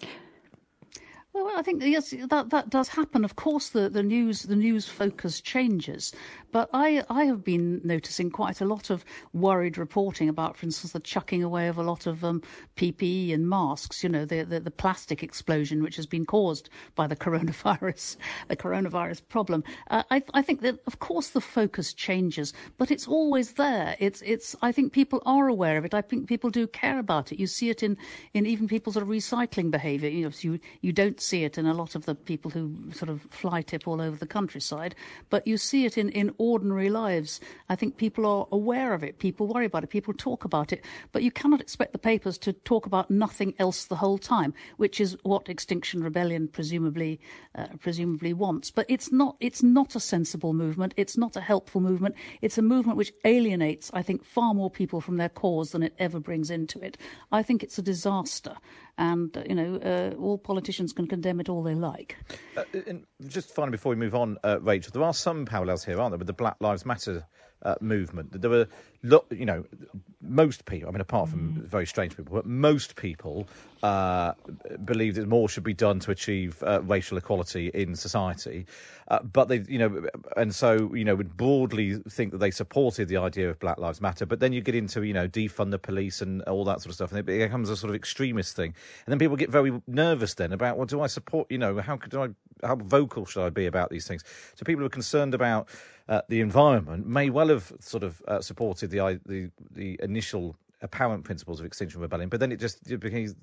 Well, 1.35 1.51
I 1.53 1.63
think 1.63 1.83
yes, 1.83 2.11
that 2.29 2.49
that 2.51 2.69
does 2.69 2.87
happen. 2.87 3.25
Of 3.25 3.35
course, 3.35 3.67
the, 3.67 3.89
the 3.89 4.01
news 4.01 4.43
the 4.43 4.55
news 4.55 4.87
focus 4.87 5.41
changes, 5.41 6.13
but 6.53 6.69
I 6.71 7.03
I 7.09 7.25
have 7.25 7.43
been 7.43 7.81
noticing 7.83 8.29
quite 8.31 8.61
a 8.61 8.65
lot 8.65 8.89
of 8.89 9.03
worried 9.33 9.77
reporting 9.77 10.29
about, 10.29 10.55
for 10.55 10.65
instance, 10.65 10.93
the 10.93 11.01
chucking 11.01 11.43
away 11.43 11.67
of 11.67 11.77
a 11.77 11.83
lot 11.83 12.07
of 12.07 12.23
um, 12.23 12.41
PPE 12.77 13.33
and 13.33 13.49
masks. 13.49 14.01
You 14.01 14.07
know, 14.07 14.23
the, 14.23 14.43
the, 14.43 14.61
the 14.61 14.71
plastic 14.71 15.23
explosion 15.23 15.83
which 15.83 15.97
has 15.97 16.05
been 16.05 16.25
caused 16.25 16.69
by 16.95 17.05
the 17.05 17.15
coronavirus 17.25 18.15
the 18.47 18.55
coronavirus 18.55 19.21
problem. 19.27 19.61
Uh, 19.89 20.03
I 20.09 20.23
I 20.33 20.41
think 20.41 20.61
that 20.61 20.79
of 20.87 20.99
course 20.99 21.31
the 21.31 21.41
focus 21.41 21.93
changes, 21.93 22.53
but 22.77 22.91
it's 22.91 23.09
always 23.09 23.55
there. 23.55 23.97
It's 23.99 24.21
it's 24.21 24.55
I 24.61 24.71
think 24.71 24.93
people 24.93 25.21
are 25.25 25.49
aware 25.49 25.75
of 25.77 25.83
it. 25.83 25.93
I 25.93 26.01
think 26.01 26.29
people 26.29 26.49
do 26.49 26.65
care 26.65 26.97
about 26.97 27.33
it. 27.33 27.39
You 27.41 27.47
see 27.47 27.69
it 27.69 27.83
in 27.83 27.97
in 28.33 28.45
even 28.45 28.69
people's 28.69 28.95
recycling 28.95 29.69
behaviour. 29.69 30.07
You 30.09 30.23
know, 30.23 30.29
so 30.29 30.47
you 30.47 30.59
you 30.79 30.93
don't 30.93 31.19
see 31.25 31.43
it 31.43 31.57
in 31.57 31.65
a 31.65 31.73
lot 31.73 31.95
of 31.95 32.05
the 32.05 32.15
people 32.15 32.51
who 32.51 32.73
sort 32.93 33.09
of 33.09 33.21
fly 33.29 33.61
tip 33.61 33.87
all 33.87 34.01
over 34.01 34.15
the 34.15 34.25
countryside, 34.25 34.95
but 35.29 35.45
you 35.47 35.57
see 35.57 35.85
it 35.85 35.97
in, 35.97 36.09
in 36.09 36.33
ordinary 36.37 36.89
lives. 36.89 37.39
I 37.69 37.75
think 37.75 37.97
people 37.97 38.25
are 38.25 38.47
aware 38.51 38.93
of 38.93 39.03
it. 39.03 39.19
People 39.19 39.47
worry 39.47 39.65
about 39.65 39.83
it. 39.83 39.89
People 39.89 40.13
talk 40.13 40.45
about 40.45 40.71
it. 40.71 40.83
But 41.11 41.23
you 41.23 41.31
cannot 41.31 41.61
expect 41.61 41.91
the 41.91 41.99
papers 41.99 42.37
to 42.39 42.53
talk 42.53 42.85
about 42.85 43.09
nothing 43.09 43.53
else 43.59 43.85
the 43.85 43.95
whole 43.95 44.17
time, 44.17 44.53
which 44.77 45.01
is 45.01 45.17
what 45.23 45.49
Extinction 45.49 46.03
Rebellion 46.03 46.47
presumably 46.47 47.19
uh, 47.55 47.67
presumably 47.79 48.33
wants. 48.33 48.71
But 48.71 48.85
it's 48.89 49.11
not. 49.11 49.35
It's 49.39 49.63
not 49.63 49.95
a 49.95 49.99
sensible 49.99 50.53
movement. 50.53 50.93
It's 50.97 51.17
not 51.17 51.35
a 51.35 51.41
helpful 51.41 51.81
movement. 51.81 52.15
It's 52.41 52.57
a 52.57 52.61
movement 52.61 52.97
which 52.97 53.13
alienates, 53.23 53.89
I 53.93 54.01
think, 54.01 54.23
far 54.23 54.53
more 54.53 54.69
people 54.69 55.01
from 55.01 55.17
their 55.17 55.29
cause 55.29 55.71
than 55.71 55.83
it 55.83 55.93
ever 55.99 56.19
brings 56.19 56.49
into 56.49 56.79
it. 56.79 56.97
I 57.31 57.43
think 57.43 57.63
it's 57.63 57.77
a 57.77 57.81
disaster 57.81 58.55
and 58.97 59.43
you 59.47 59.55
know 59.55 59.75
uh, 59.77 60.15
all 60.19 60.37
politicians 60.37 60.93
can 60.93 61.07
condemn 61.07 61.39
it 61.39 61.49
all 61.49 61.63
they 61.63 61.75
like. 61.75 62.17
Uh, 62.57 62.63
just 63.27 63.53
finally, 63.53 63.71
before 63.71 63.89
we 63.91 63.95
move 63.95 64.15
on, 64.15 64.37
uh, 64.43 64.59
Rachel, 64.61 64.91
there 64.93 65.03
are 65.03 65.13
some 65.13 65.45
parallels 65.45 65.83
here, 65.83 65.99
aren't 65.99 66.11
there, 66.11 66.17
with 66.17 66.27
the 66.27 66.33
Black 66.33 66.55
Lives 66.59 66.85
Matter 66.85 67.25
uh, 67.63 67.75
movement? 67.81 68.41
There 68.41 68.49
were, 68.49 68.67
you 69.29 69.45
know, 69.45 69.65
most 70.21 70.65
people. 70.65 70.89
I 70.89 70.91
mean, 70.91 71.01
apart 71.01 71.29
from 71.29 71.53
mm. 71.53 71.67
very 71.67 71.85
strange 71.85 72.15
people, 72.15 72.35
but 72.35 72.45
most 72.45 72.95
people 72.95 73.47
uh, 73.83 74.33
believe 74.83 75.15
that 75.15 75.27
more 75.27 75.47
should 75.47 75.63
be 75.63 75.73
done 75.73 75.99
to 75.99 76.11
achieve 76.11 76.61
uh, 76.63 76.81
racial 76.83 77.17
equality 77.17 77.69
in 77.73 77.95
society. 77.95 78.65
Uh, 79.07 79.21
but 79.21 79.47
they, 79.47 79.59
you 79.67 79.77
know, 79.77 80.07
and 80.35 80.53
so 80.53 80.91
you 80.95 81.05
know, 81.05 81.15
would 81.15 81.37
broadly 81.37 81.95
think 82.09 82.31
that 82.31 82.39
they 82.39 82.49
supported 82.49 83.07
the 83.07 83.17
idea 83.17 83.49
of 83.49 83.59
Black 83.59 83.77
Lives 83.77 84.01
Matter. 84.01 84.25
But 84.25 84.39
then 84.39 84.51
you 84.51 84.61
get 84.61 84.75
into 84.75 85.03
you 85.03 85.13
know 85.13 85.27
defund 85.27 85.71
the 85.71 85.79
police 85.79 86.21
and 86.21 86.41
all 86.43 86.63
that 86.65 86.81
sort 86.81 86.87
of 86.87 86.95
stuff, 86.95 87.11
and 87.11 87.19
it 87.19 87.25
becomes 87.25 87.69
a 87.69 87.77
sort 87.77 87.91
of 87.91 87.95
extremist 87.95 88.55
thing. 88.55 88.73
And 89.05 89.11
then 89.11 89.19
people 89.19 89.37
get 89.37 89.51
very 89.51 89.79
nervous 89.87 90.33
then 90.33 90.51
about, 90.53 90.77
well, 90.77 90.87
do 90.87 91.01
I 91.01 91.07
support? 91.07 91.51
You 91.51 91.59
know, 91.59 91.79
how 91.79 91.97
could 91.97 92.15
I? 92.15 92.29
How 92.65 92.77
vocal 92.77 93.25
should 93.25 93.45
I 93.45 93.49
be 93.49 93.67
about 93.67 93.89
these 93.89 94.07
things? 94.07 94.23
So 94.55 94.63
people 94.63 94.79
who 94.79 94.85
are 94.87 94.89
concerned 94.89 95.35
about 95.35 95.67
uh, 96.07 96.21
the 96.29 96.41
environment 96.41 97.05
may 97.05 97.29
well 97.29 97.49
have 97.49 97.71
sort 97.79 98.03
of 98.03 98.21
uh, 98.27 98.41
supported 98.41 98.89
the 98.91 98.94
the 99.25 99.49
the 99.71 99.99
initial 100.01 100.55
apparent 100.81 101.23
principles 101.23 101.59
of 101.59 101.65
Extinction 101.65 102.01
Rebellion, 102.01 102.29
but 102.29 102.39
then 102.39 102.51
it 102.51 102.59
just 102.59 102.89
it 102.89 102.95
appears 102.95 103.35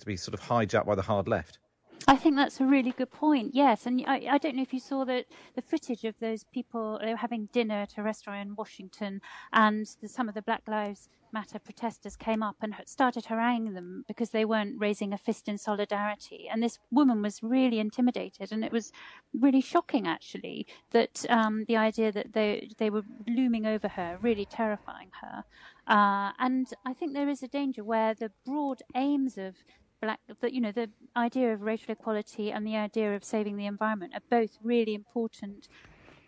to 0.00 0.06
be 0.06 0.16
sort 0.16 0.34
of 0.34 0.40
hijacked 0.40 0.86
by 0.86 0.94
the 0.94 1.02
hard 1.02 1.28
left. 1.28 1.58
I 2.06 2.16
think 2.16 2.36
that's 2.36 2.60
a 2.60 2.66
really 2.66 2.92
good 2.92 3.10
point. 3.10 3.54
Yes, 3.54 3.86
and 3.86 4.02
I, 4.06 4.26
I 4.32 4.38
don't 4.38 4.56
know 4.56 4.62
if 4.62 4.74
you 4.74 4.80
saw 4.80 5.04
the 5.04 5.24
the 5.54 5.62
footage 5.62 6.04
of 6.04 6.14
those 6.20 6.44
people 6.44 7.00
were 7.02 7.16
having 7.16 7.48
dinner 7.52 7.76
at 7.82 7.96
a 7.96 8.02
restaurant 8.02 8.46
in 8.46 8.56
Washington, 8.56 9.20
and 9.52 9.86
the, 10.00 10.08
some 10.08 10.28
of 10.28 10.34
the 10.34 10.42
Black 10.42 10.62
Lives 10.68 11.08
Matter 11.32 11.58
protesters 11.58 12.14
came 12.14 12.44
up 12.44 12.56
and 12.62 12.76
started 12.86 13.26
haranguing 13.26 13.74
them 13.74 14.04
because 14.06 14.30
they 14.30 14.44
weren't 14.44 14.78
raising 14.78 15.12
a 15.12 15.18
fist 15.18 15.48
in 15.48 15.58
solidarity. 15.58 16.48
And 16.48 16.62
this 16.62 16.78
woman 16.92 17.22
was 17.22 17.42
really 17.42 17.80
intimidated, 17.80 18.52
and 18.52 18.64
it 18.64 18.70
was 18.70 18.92
really 19.32 19.60
shocking 19.60 20.06
actually 20.06 20.66
that 20.92 21.26
um, 21.28 21.64
the 21.66 21.76
idea 21.76 22.12
that 22.12 22.34
they 22.34 22.70
they 22.78 22.90
were 22.90 23.02
looming 23.26 23.66
over 23.66 23.88
her, 23.88 24.18
really 24.22 24.44
terrifying 24.44 25.10
her. 25.22 25.44
Uh, 25.88 26.32
and 26.38 26.68
I 26.86 26.92
think 26.92 27.14
there 27.14 27.28
is 27.28 27.42
a 27.42 27.48
danger 27.48 27.82
where 27.82 28.14
the 28.14 28.30
broad 28.44 28.82
aims 28.94 29.36
of 29.36 29.56
black, 30.04 30.20
the, 30.40 30.54
you 30.54 30.60
know, 30.60 30.72
the 30.72 30.90
idea 31.16 31.52
of 31.52 31.62
racial 31.62 31.92
equality 31.92 32.52
and 32.52 32.66
the 32.66 32.76
idea 32.76 33.14
of 33.14 33.24
saving 33.24 33.56
the 33.56 33.66
environment 33.66 34.12
are 34.14 34.22
both 34.30 34.58
really 34.62 34.94
important 34.94 35.68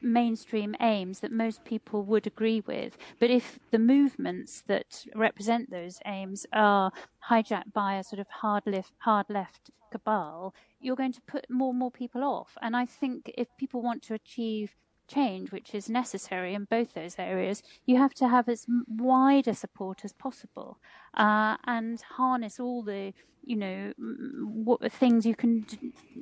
mainstream 0.02 0.75
aims 0.80 1.21
that 1.21 1.33
most 1.33 1.64
people 1.64 2.02
would 2.02 2.26
agree 2.26 2.62
with. 2.66 2.97
But 3.18 3.30
if 3.30 3.59
the 3.71 3.78
movements 3.78 4.62
that 4.66 5.04
represent 5.14 5.71
those 5.71 6.00
aims 6.06 6.47
are 6.52 6.92
hijacked 7.30 7.73
by 7.73 7.97
a 7.97 8.04
sort 8.04 8.21
of 8.21 8.28
hard 8.28 8.64
left, 8.66 8.92
hard 8.99 9.26
left 9.28 9.71
cabal, 9.92 10.54
you're 10.80 10.97
going 10.97 11.12
to 11.12 11.23
put 11.23 11.47
more 11.50 11.71
and 11.71 11.78
more 11.78 11.90
people 11.90 12.23
off. 12.23 12.56
And 12.62 12.76
I 12.76 12.87
think 12.87 13.30
if 13.37 13.49
people 13.59 13.83
want 13.83 14.02
to 14.04 14.14
achieve 14.14 14.75
change, 15.09 15.53
which 15.53 15.75
is 15.75 15.89
necessary 15.89 16.55
in 16.55 16.65
both 16.65 16.95
those 16.95 17.17
areas, 17.19 17.63
you 17.85 17.97
have 17.97 18.15
to 18.15 18.29
have 18.29 18.49
as 18.49 18.67
wide 18.89 19.49
a 19.49 19.55
support 19.55 20.05
as 20.05 20.13
possible 20.13 20.79
uh, 21.15 21.57
and 21.65 22.01
harness 22.03 22.61
all 22.61 22.83
the, 22.83 23.13
you 23.45 23.57
know, 23.57 23.93
what 23.99 24.93
things 24.93 25.25
you 25.25 25.35
can 25.35 25.67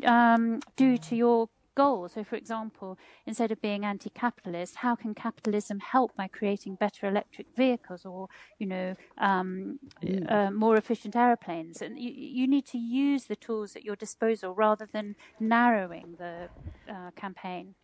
um, 0.05 0.61
do 0.77 0.97
to 0.97 1.17
your 1.17 1.49
goal. 1.75 2.09
So, 2.09 2.25
for 2.25 2.37
example, 2.37 2.99
instead 3.27 3.51
of 3.51 3.61
being 3.61 3.85
anti-capitalist, 3.85 4.77
how 4.77 4.95
can 4.95 5.15
capitalism 5.15 5.81
help 5.81 6.17
by 6.17 6.29
creating 6.29 6.77
better 6.77 7.07
electric 7.07 7.47
vehicles 7.57 8.05
or, 8.05 8.29
you 8.59 8.67
know, 8.67 8.95
um, 9.19 9.79
mm. 10.03 10.31
uh, 10.31 10.51
more 10.51 10.77
efficient 10.77 11.17
airplanes? 11.17 11.83
And 11.83 11.99
you, 11.99 12.11
you, 12.11 12.47
need 12.47 12.67
to 12.67 12.79
use 12.79 13.25
the 13.25 13.37
tools 13.37 13.77
at 13.77 13.85
your 13.85 13.97
disposal 13.97 14.55
rather 14.55 14.89
than 14.91 15.17
narrowing 15.41 16.17
the 16.19 16.49
uh, 16.89 17.11
campaign. 17.17 17.75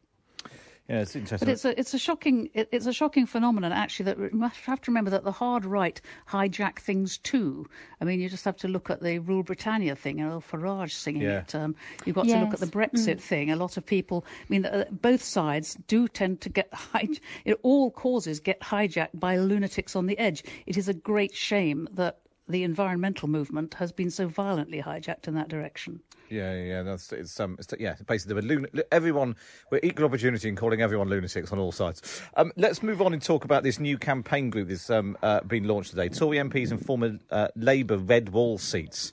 Yeah, 0.91 1.03
it's 1.03 1.15
interesting. 1.15 1.47
But 1.47 1.53
it's 1.53 1.65
a 1.65 1.79
it's 1.79 1.95
a 1.95 2.01
shocking 2.01 2.51
it, 2.53 2.69
it's 2.73 2.87
a 2.87 2.93
shocking 2.93 3.25
phenomenon 3.25 3.71
actually 3.71 4.07
that 4.07 4.19
we 4.19 4.29
have 4.65 4.81
to 4.81 4.91
remember 4.91 5.13
that 5.13 5.23
the 5.23 5.31
hard 5.31 5.65
right 5.65 6.01
hijack 6.29 6.81
things 6.81 7.17
too. 7.19 7.69
I 8.01 8.05
mean, 8.05 8.19
you 8.19 8.29
just 8.29 8.45
have 8.45 8.57
to 8.57 8.69
look 8.69 8.91
at 8.91 9.01
the 9.01 9.21
Rule 9.21 9.45
Britannia 9.45 9.95
thing, 9.95 10.19
you 10.19 10.27
know, 10.27 10.41
Farage 10.41 10.91
singing 10.91 11.23
yeah. 11.23 11.43
it. 11.43 11.55
Um, 11.55 11.77
you've 12.05 12.17
got 12.17 12.27
yes. 12.27 12.39
to 12.39 12.45
look 12.45 12.55
at 12.55 12.59
the 12.59 12.67
Brexit 12.67 13.19
mm. 13.19 13.21
thing. 13.21 13.53
A 13.53 13.57
lot 13.57 13.77
of 13.77 13.87
people, 13.87 14.25
I 14.27 14.47
mean, 14.49 14.67
uh, 14.67 14.87
both 14.91 15.23
sides 15.23 15.79
do 15.87 16.09
tend 16.09 16.41
to 16.41 16.49
get 16.49 16.69
hij- 16.93 17.21
all 17.63 17.93
causes 17.93 18.41
get 18.41 18.59
hijacked 18.59 19.21
by 19.21 19.37
lunatics 19.37 19.95
on 19.95 20.07
the 20.07 20.19
edge. 20.19 20.43
It 20.67 20.77
is 20.77 20.89
a 20.89 20.95
great 20.95 21.37
shame 21.37 21.89
that 21.93 22.19
the 22.51 22.65
environmental 22.65 23.29
movement 23.29 23.75
has 23.75 23.93
been 23.93 24.11
so 24.11 24.29
violently 24.29 24.83
hijacked 24.83 25.29
in 25.29 25.35
that 25.35 25.49
direction. 25.49 26.01
Yeah, 26.29 26.55
yeah, 26.55 26.83
that's 26.83 27.13
it's 27.13 27.41
um, 27.41 27.57
it's, 27.59 27.75
yeah. 27.81 27.97
Basically, 28.07 28.41
lun- 28.41 28.69
everyone 28.93 29.35
we're 29.71 29.81
equal 29.83 30.05
opportunity 30.05 30.49
in 30.49 30.55
calling 30.55 30.81
everyone 30.81 31.09
lunatics 31.09 31.51
on 31.51 31.59
all 31.59 31.73
sides. 31.73 32.23
Um, 32.37 32.53
let's 32.57 32.85
move 32.85 33.03
on 33.03 33.13
and 33.13 33.21
talk 33.21 33.45
about 33.45 33.65
this 33.65 33.81
new 33.81 33.99
campaign 33.99 34.49
group 34.49 34.69
that's 34.69 34.91
um, 34.91 35.17
uh, 35.23 35.41
been 35.41 35.65
launched 35.65 35.91
today. 35.91 36.09
Tory 36.09 36.39
MPs 36.39 36.71
and 36.71 36.85
former 36.85 37.19
uh, 37.31 37.49
Labour 37.57 37.99
red 37.99 38.29
wall 38.29 38.59
seats 38.59 39.13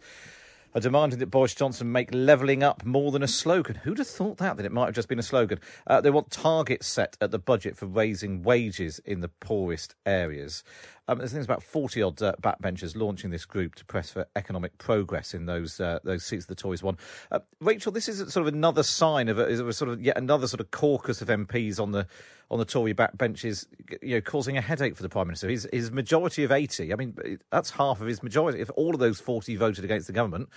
are 0.76 0.82
demanding 0.82 1.18
that 1.18 1.32
Boris 1.32 1.56
Johnson 1.56 1.92
make 1.92 2.10
levelling 2.14 2.62
up 2.62 2.86
more 2.86 3.12
than 3.12 3.24
a 3.24 3.28
slogan. 3.28 3.76
Who'd 3.78 3.98
have 3.98 4.08
thought 4.08 4.38
that, 4.38 4.58
that 4.58 4.66
it 4.66 4.72
might 4.72 4.86
have 4.86 4.94
just 4.94 5.08
been 5.08 5.18
a 5.18 5.24
slogan? 5.24 5.60
Uh, 5.88 6.02
they 6.02 6.12
want 6.12 6.30
targets 6.30 6.86
set 6.86 7.18
at 7.20 7.32
the 7.32 7.40
budget 7.40 7.76
for 7.76 7.88
raising 7.88 8.44
wages 8.44 9.00
in 9.04 9.22
the 9.22 9.30
poorest 9.30 9.96
areas. 10.06 10.64
Um, 11.08 11.20
there's 11.20 11.34
about 11.34 11.64
40 11.64 12.02
odd 12.02 12.22
uh, 12.22 12.34
backbenchers 12.42 12.96
launching 12.96 13.30
this 13.30 13.46
group 13.46 13.76
to 13.76 13.86
press 13.86 14.10
for 14.10 14.28
economic 14.36 14.78
progress 14.78 15.34
in 15.34 15.46
those 15.46 15.80
uh, 15.80 16.00
those 16.04 16.26
seats 16.26 16.46
the 16.46 16.56
Tories 16.56 16.84
won. 16.84 16.98
Uh, 17.32 17.40
Rachel, 17.62 17.92
this 17.92 18.10
is 18.10 18.18
sort 18.32 18.48
of 18.48 18.54
another 18.54 18.84
sign 18.84 19.30
of 19.30 19.40
a, 19.40 19.68
a, 19.68 19.74
sort 19.74 19.90
of 19.90 20.02
yet 20.02 20.18
another 20.18 20.48
sort 20.48 20.60
of 20.60 20.72
caucus 20.72 21.22
of 21.22 21.30
MPs 21.30 21.80
on 21.80 21.92
the 21.92 22.08
on 22.50 22.60
the 22.60 22.66
Tory 22.66 22.94
backbenches, 22.94 23.66
you 24.02 24.16
know, 24.16 24.22
causing 24.22 24.58
a 24.58 24.62
headache 24.62 24.96
for 24.96 25.04
the 25.04 25.10
Prime 25.10 25.28
Minister. 25.28 25.50
His, 25.50 25.68
his 25.74 25.92
majority 25.92 26.46
of 26.46 26.52
80, 26.52 26.94
I 26.94 26.96
mean, 26.96 27.40
that's 27.52 27.70
half 27.72 28.00
of 28.00 28.08
his 28.08 28.24
majority. 28.24 28.62
If 28.62 28.70
all 28.78 28.94
of 28.94 29.02
those 29.02 29.20
40 29.20 29.58
voted 29.58 29.84
against 29.84 30.08
the 30.08 30.14
government, 30.14 30.48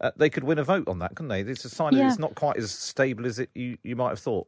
uh, 0.00 0.12
they 0.16 0.30
could 0.30 0.44
win 0.44 0.58
a 0.58 0.64
vote 0.64 0.88
on 0.88 0.98
that, 1.00 1.14
couldn't 1.14 1.28
they? 1.28 1.40
It's 1.40 1.64
a 1.64 1.68
sign 1.68 1.92
yeah. 1.92 2.04
that 2.04 2.08
it's 2.08 2.18
not 2.18 2.34
quite 2.34 2.56
as 2.56 2.70
stable 2.70 3.26
as 3.26 3.38
it, 3.38 3.50
you, 3.54 3.76
you 3.82 3.96
might 3.96 4.10
have 4.10 4.18
thought. 4.18 4.46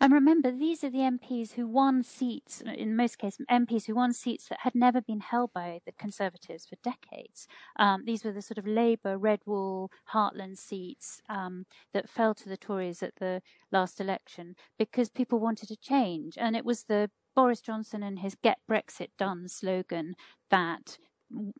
And 0.00 0.12
remember, 0.12 0.52
these 0.52 0.84
are 0.84 0.90
the 0.90 0.98
MPs 0.98 1.54
who 1.54 1.66
won 1.66 2.04
seats, 2.04 2.60
in 2.60 2.94
most 2.94 3.18
cases, 3.18 3.44
MPs 3.50 3.86
who 3.86 3.96
won 3.96 4.12
seats 4.12 4.48
that 4.48 4.60
had 4.60 4.74
never 4.74 5.00
been 5.00 5.20
held 5.20 5.52
by 5.52 5.80
the 5.86 5.92
Conservatives 5.92 6.66
for 6.66 6.76
decades. 6.84 7.48
Um, 7.76 8.04
these 8.04 8.24
were 8.24 8.30
the 8.30 8.42
sort 8.42 8.58
of 8.58 8.66
Labour, 8.66 9.18
Red 9.18 9.40
Wall, 9.44 9.90
Heartland 10.12 10.56
seats 10.56 11.20
um, 11.28 11.66
that 11.92 12.08
fell 12.08 12.32
to 12.34 12.48
the 12.48 12.56
Tories 12.56 13.02
at 13.02 13.16
the 13.16 13.42
last 13.72 14.00
election 14.00 14.54
because 14.78 15.08
people 15.08 15.40
wanted 15.40 15.72
a 15.72 15.76
change. 15.76 16.38
And 16.38 16.54
it 16.54 16.64
was 16.64 16.84
the 16.84 17.10
Boris 17.34 17.60
Johnson 17.60 18.02
and 18.02 18.20
his 18.20 18.36
Get 18.36 18.58
Brexit 18.70 19.10
Done 19.18 19.48
slogan 19.48 20.14
that 20.50 20.98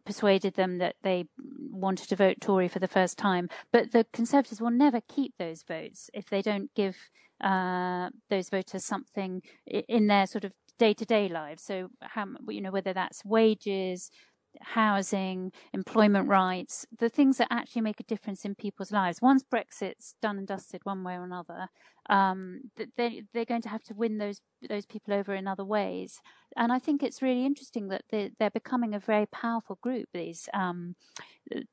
persuaded 0.05 0.55
them 0.55 0.79
that 0.79 0.97
they 1.03 1.27
wanted 1.71 2.09
to 2.09 2.17
vote 2.17 2.41
Tory 2.41 2.69
for 2.69 2.79
the 2.79 2.89
first 2.89 3.19
time. 3.19 3.49
But 3.73 3.93
the 3.93 4.07
Conservatives 4.13 4.61
will 4.61 4.71
never 4.71 5.01
keep 5.09 5.35
those 5.39 5.63
votes 5.63 6.11
if 6.15 6.29
they 6.29 6.43
don't 6.43 6.73
give 6.75 6.97
uh, 7.43 8.11
those 8.31 8.49
voters 8.49 8.85
something 8.85 9.43
in 9.67 10.07
their 10.07 10.27
sort 10.27 10.45
of 10.45 10.53
day 10.79 10.95
to 10.95 11.05
day 11.05 11.29
lives. 11.29 11.63
So, 11.63 11.89
how 12.01 12.27
you 12.49 12.61
know 12.61 12.71
whether 12.71 12.93
that's 12.93 13.25
wages, 13.25 14.11
housing, 14.61 15.53
employment 15.73 16.29
rights, 16.29 16.87
the 16.99 17.09
things 17.09 17.39
that 17.39 17.49
actually 17.51 17.83
make 17.83 18.01
a 18.01 18.05
difference 18.05 18.45
in 18.45 18.55
people's 18.55 18.93
lives. 18.93 19.23
Once 19.23 19.43
Brexit's 19.43 20.15
done 20.21 20.39
and 20.39 20.47
dusted 20.47 20.81
one 20.85 21.05
way 21.05 21.15
or 21.15 21.25
another, 21.25 21.69
um, 22.09 22.61
they 22.97 23.23
they're 23.33 23.45
going 23.45 23.63
to 23.63 23.69
have 23.69 23.83
to 23.85 23.95
win 23.95 24.19
those 24.19 24.41
those 24.69 24.87
people 24.87 25.15
over 25.15 25.35
in 25.35 25.47
other 25.47 25.65
ways. 25.65 26.21
And 26.57 26.73
I 26.73 26.79
think 26.79 27.03
it's 27.03 27.23
really 27.23 27.45
interesting 27.45 27.89
that 27.89 28.03
they're, 28.11 28.31
they're 28.39 28.51
becoming 28.51 28.95
a 28.95 28.99
very 28.99 29.27
powerful 29.27 29.79
group. 29.83 30.09
These 30.15 30.49
um, 30.55 30.97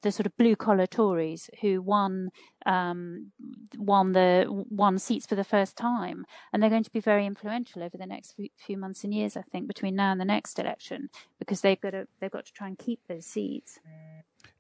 the 0.02 0.12
sort 0.12 0.26
of 0.26 0.38
blue 0.38 0.56
collar 0.56 0.86
Tories 0.86 1.50
who 1.62 1.82
won 1.82 2.30
um, 2.66 3.32
won 3.78 4.12
the 4.12 4.46
won 4.50 5.00
seats 5.00 5.26
for 5.26 5.36
the 5.36 5.44
first 5.44 5.76
time, 5.78 6.26
and 6.52 6.62
they're 6.62 6.70
going 6.70 6.84
to 6.84 6.92
be 6.92 7.00
very 7.00 7.26
influential 7.26 7.84
over 7.84 7.98
the 7.98 8.06
next 8.06 8.36
few 8.58 8.78
months 8.78 9.04
and 9.04 9.14
years. 9.14 9.38
I 9.38 9.42
think 9.42 9.68
between 9.68 9.96
now 9.96 10.12
and 10.12 10.20
the 10.20 10.26
next 10.26 10.60
election, 10.60 11.10
because 11.40 11.62
they've 11.62 11.80
got 11.80 11.92
to 11.92 12.08
they've 12.20 12.32
got 12.32 12.46
to 12.46 12.54
try 12.54 12.68
and 12.68 12.78
keep 12.78 13.00
those 13.08 13.26
seats. 13.26 13.80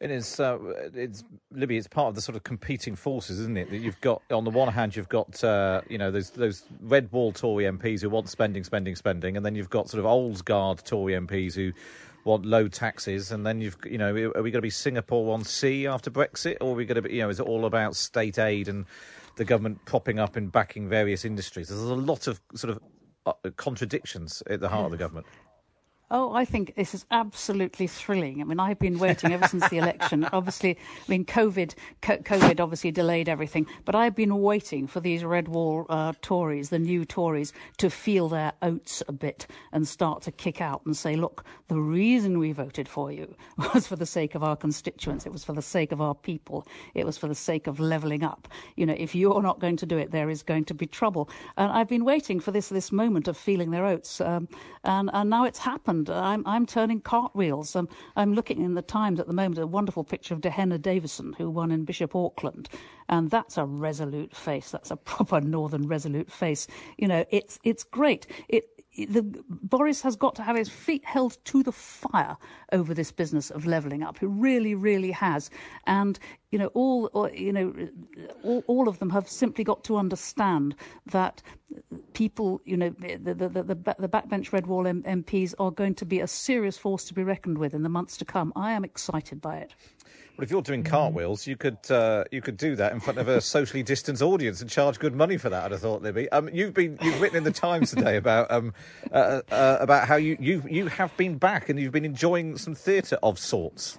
It 0.01 0.11
is. 0.11 0.39
Uh, 0.39 0.57
it's 0.93 1.23
Libby. 1.51 1.77
It's 1.77 1.87
part 1.87 2.09
of 2.09 2.15
the 2.15 2.21
sort 2.21 2.35
of 2.35 2.43
competing 2.43 2.95
forces, 2.95 3.39
isn't 3.39 3.57
it? 3.57 3.69
That 3.69 3.77
you've 3.77 3.99
got 4.01 4.21
on 4.29 4.43
the 4.43 4.49
one 4.49 4.67
hand, 4.67 4.95
you've 4.95 5.07
got 5.07 5.41
uh, 5.41 5.81
you 5.87 5.97
know 5.97 6.11
those 6.11 6.31
those 6.31 6.63
red 6.81 7.09
wall 7.13 7.31
Tory 7.31 7.63
MPs 7.63 8.01
who 8.01 8.09
want 8.09 8.27
spending, 8.27 8.65
spending, 8.65 8.95
spending, 8.95 9.37
and 9.37 9.45
then 9.45 9.55
you've 9.55 9.69
got 9.69 9.89
sort 9.89 9.99
of 9.99 10.05
old 10.05 10.43
guard 10.43 10.83
Tory 10.83 11.13
MPs 11.13 11.55
who 11.55 11.71
want 12.25 12.45
low 12.45 12.67
taxes, 12.67 13.31
and 13.31 13.45
then 13.45 13.61
you've 13.61 13.77
you 13.85 13.97
know 13.97 14.09
are 14.09 14.43
we 14.43 14.51
going 14.51 14.53
to 14.53 14.61
be 14.61 14.69
Singapore 14.69 15.33
on 15.33 15.45
sea 15.45 15.87
after 15.87 16.11
Brexit, 16.11 16.57
or 16.59 16.71
are 16.71 16.75
we 16.75 16.85
going 16.85 17.01
to 17.01 17.03
be 17.03 17.15
you 17.15 17.21
know 17.21 17.29
is 17.29 17.39
it 17.39 17.45
all 17.45 17.65
about 17.65 17.95
state 17.95 18.37
aid 18.37 18.67
and 18.67 18.85
the 19.37 19.45
government 19.45 19.85
propping 19.85 20.19
up 20.19 20.35
and 20.35 20.51
backing 20.51 20.89
various 20.89 21.23
industries? 21.23 21.69
There's 21.69 21.81
a 21.81 21.95
lot 21.95 22.27
of 22.27 22.41
sort 22.53 22.71
of 22.71 22.79
uh, 23.25 23.33
contradictions 23.55 24.43
at 24.47 24.59
the 24.59 24.67
heart 24.67 24.85
of 24.85 24.91
the 24.91 24.97
government. 24.97 25.25
Oh, 26.11 26.33
I 26.33 26.45
think 26.45 26.75
this 26.75 26.93
is 26.93 27.03
absolutely 27.09 27.87
thrilling. 27.87 28.39
I 28.39 28.43
mean, 28.43 28.59
I've 28.59 28.77
been 28.77 28.99
waiting 28.99 29.33
ever 29.33 29.47
since 29.47 29.67
the 29.69 29.79
election. 29.79 30.23
Obviously, 30.33 30.77
I 30.77 31.11
mean, 31.11 31.25
COVID, 31.25 31.73
COVID 32.03 32.59
obviously 32.59 32.91
delayed 32.91 33.27
everything, 33.27 33.65
but 33.85 33.95
I've 33.95 34.15
been 34.15 34.39
waiting 34.39 34.85
for 34.85 34.99
these 34.99 35.23
red 35.23 35.47
wall 35.47 35.87
uh, 35.89 36.13
Tories, 36.21 36.69
the 36.69 36.77
new 36.77 37.05
Tories, 37.05 37.53
to 37.77 37.89
feel 37.89 38.29
their 38.29 38.53
oats 38.61 39.01
a 39.07 39.11
bit 39.11 39.47
and 39.71 39.87
start 39.87 40.21
to 40.23 40.31
kick 40.31 40.61
out 40.61 40.85
and 40.85 40.95
say, 40.95 41.15
look, 41.15 41.43
the 41.69 41.79
reason 41.79 42.37
we 42.37 42.51
voted 42.51 42.87
for 42.87 43.11
you 43.11 43.33
was 43.73 43.87
for 43.87 43.95
the 43.95 44.05
sake 44.05 44.35
of 44.35 44.43
our 44.43 44.55
constituents. 44.55 45.25
It 45.25 45.31
was 45.31 45.43
for 45.43 45.53
the 45.53 45.61
sake 45.63 45.91
of 45.91 46.01
our 46.01 46.13
people. 46.13 46.67
It 46.93 47.07
was 47.07 47.17
for 47.17 47.27
the 47.27 47.33
sake 47.33 47.65
of 47.65 47.79
levelling 47.79 48.23
up. 48.23 48.47
You 48.75 48.85
know, 48.85 48.95
if 48.95 49.15
you're 49.15 49.41
not 49.41 49.59
going 49.59 49.77
to 49.77 49.87
do 49.87 49.97
it, 49.97 50.11
there 50.11 50.29
is 50.29 50.43
going 50.43 50.65
to 50.65 50.75
be 50.75 50.85
trouble. 50.85 51.31
And 51.57 51.71
I've 51.71 51.89
been 51.89 52.05
waiting 52.05 52.39
for 52.39 52.51
this 52.51 52.69
this 52.69 52.91
moment 52.91 53.27
of 53.27 53.35
feeling 53.35 53.71
their 53.71 53.85
oats, 53.85 54.21
um, 54.21 54.47
and 54.83 55.09
and 55.11 55.31
now 55.31 55.45
it's 55.45 55.57
happened 55.59 55.94
I'm, 56.09 56.43
I'm 56.45 56.65
turning 56.65 57.01
cartwheels. 57.01 57.75
Um, 57.75 57.87
I'm 58.15 58.33
looking 58.33 58.61
in 58.61 58.73
the 58.75 58.81
Times 58.81 59.19
at 59.19 59.27
the 59.27 59.33
moment 59.33 59.59
a 59.59 59.67
wonderful 59.67 60.03
picture 60.03 60.33
of 60.33 60.41
Dehenna 60.41 60.81
Davison, 60.81 61.33
who 61.37 61.49
won 61.49 61.71
in 61.71 61.85
Bishop 61.85 62.15
Auckland, 62.15 62.69
and 63.09 63.29
that's 63.29 63.57
a 63.57 63.65
resolute 63.65 64.35
face. 64.35 64.71
That's 64.71 64.91
a 64.91 64.95
proper 65.13 65.41
Northern 65.41 65.87
resolute 65.87 66.31
face. 66.31 66.67
You 66.97 67.07
know, 67.07 67.25
it's 67.29 67.59
it's 67.63 67.83
great. 67.83 68.27
It 68.49 68.65
the, 68.95 69.23
Boris 69.49 70.01
has 70.01 70.15
got 70.15 70.35
to 70.35 70.43
have 70.43 70.55
his 70.55 70.69
feet 70.69 71.03
held 71.03 71.37
to 71.45 71.63
the 71.63 71.71
fire 71.71 72.37
over 72.71 72.93
this 72.93 73.11
business 73.11 73.49
of 73.51 73.65
levelling 73.65 74.03
up. 74.03 74.19
He 74.19 74.25
really, 74.25 74.75
really 74.75 75.11
has. 75.11 75.49
And 75.85 76.17
you 76.51 76.59
know, 76.59 76.67
all 76.67 77.09
or, 77.13 77.29
you 77.31 77.51
know, 77.51 77.73
all, 78.43 78.63
all 78.67 78.87
of 78.87 78.99
them 78.99 79.09
have 79.09 79.27
simply 79.27 79.63
got 79.63 79.83
to 79.85 79.97
understand 79.97 80.75
that 81.07 81.41
people, 82.13 82.61
you 82.63 82.77
know, 82.77 82.89
the 82.91 83.17
the 83.17 83.49
the, 83.49 83.63
the, 83.63 83.95
the 83.99 84.09
backbench 84.09 84.53
red 84.53 84.67
wall 84.67 84.87
M- 84.87 85.03
MPs 85.03 85.53
are 85.59 85.71
going 85.71 85.95
to 85.95 86.05
be 86.05 86.21
a 86.21 86.27
serious 86.27 86.77
force 86.77 87.03
to 87.05 87.13
be 87.13 87.23
reckoned 87.23 87.57
with 87.57 87.73
in 87.73 87.83
the 87.83 87.89
months 87.89 88.15
to 88.17 88.25
come. 88.25 88.53
I 88.55 88.71
am 88.71 88.85
excited 88.85 89.41
by 89.41 89.57
it. 89.57 89.73
Well, 90.37 90.43
if 90.43 90.51
you're 90.51 90.61
doing 90.61 90.83
cartwheels, 90.83 91.47
you 91.47 91.55
could 91.55 91.77
uh, 91.89 92.25
you 92.29 92.41
could 92.41 92.57
do 92.57 92.75
that 92.75 92.91
in 92.91 92.99
front 92.99 93.19
of 93.19 93.29
a 93.29 93.39
socially 93.39 93.83
distanced 93.83 94.21
audience 94.21 94.59
and 94.59 94.69
charge 94.69 94.99
good 94.99 95.15
money 95.15 95.37
for 95.37 95.49
that. 95.49 95.63
I'd 95.63 95.71
have 95.71 95.79
thought, 95.79 96.01
Libby. 96.01 96.27
Um, 96.29 96.49
you've 96.51 96.73
been 96.73 96.97
you've 97.01 97.21
written 97.21 97.37
in 97.37 97.45
the 97.45 97.51
Times 97.51 97.91
today 97.91 98.17
about 98.25 98.51
um, 98.51 98.73
uh, 99.13 99.41
uh, 99.49 99.77
about 99.79 100.09
how 100.09 100.17
you 100.17 100.35
you 100.37 100.61
you 100.69 100.87
have 100.87 101.15
been 101.15 101.37
back 101.37 101.69
and 101.69 101.79
you've 101.79 101.93
been 101.93 102.03
enjoying 102.03 102.57
some 102.57 102.75
theatre 102.75 103.17
of 103.23 103.39
sorts. 103.39 103.97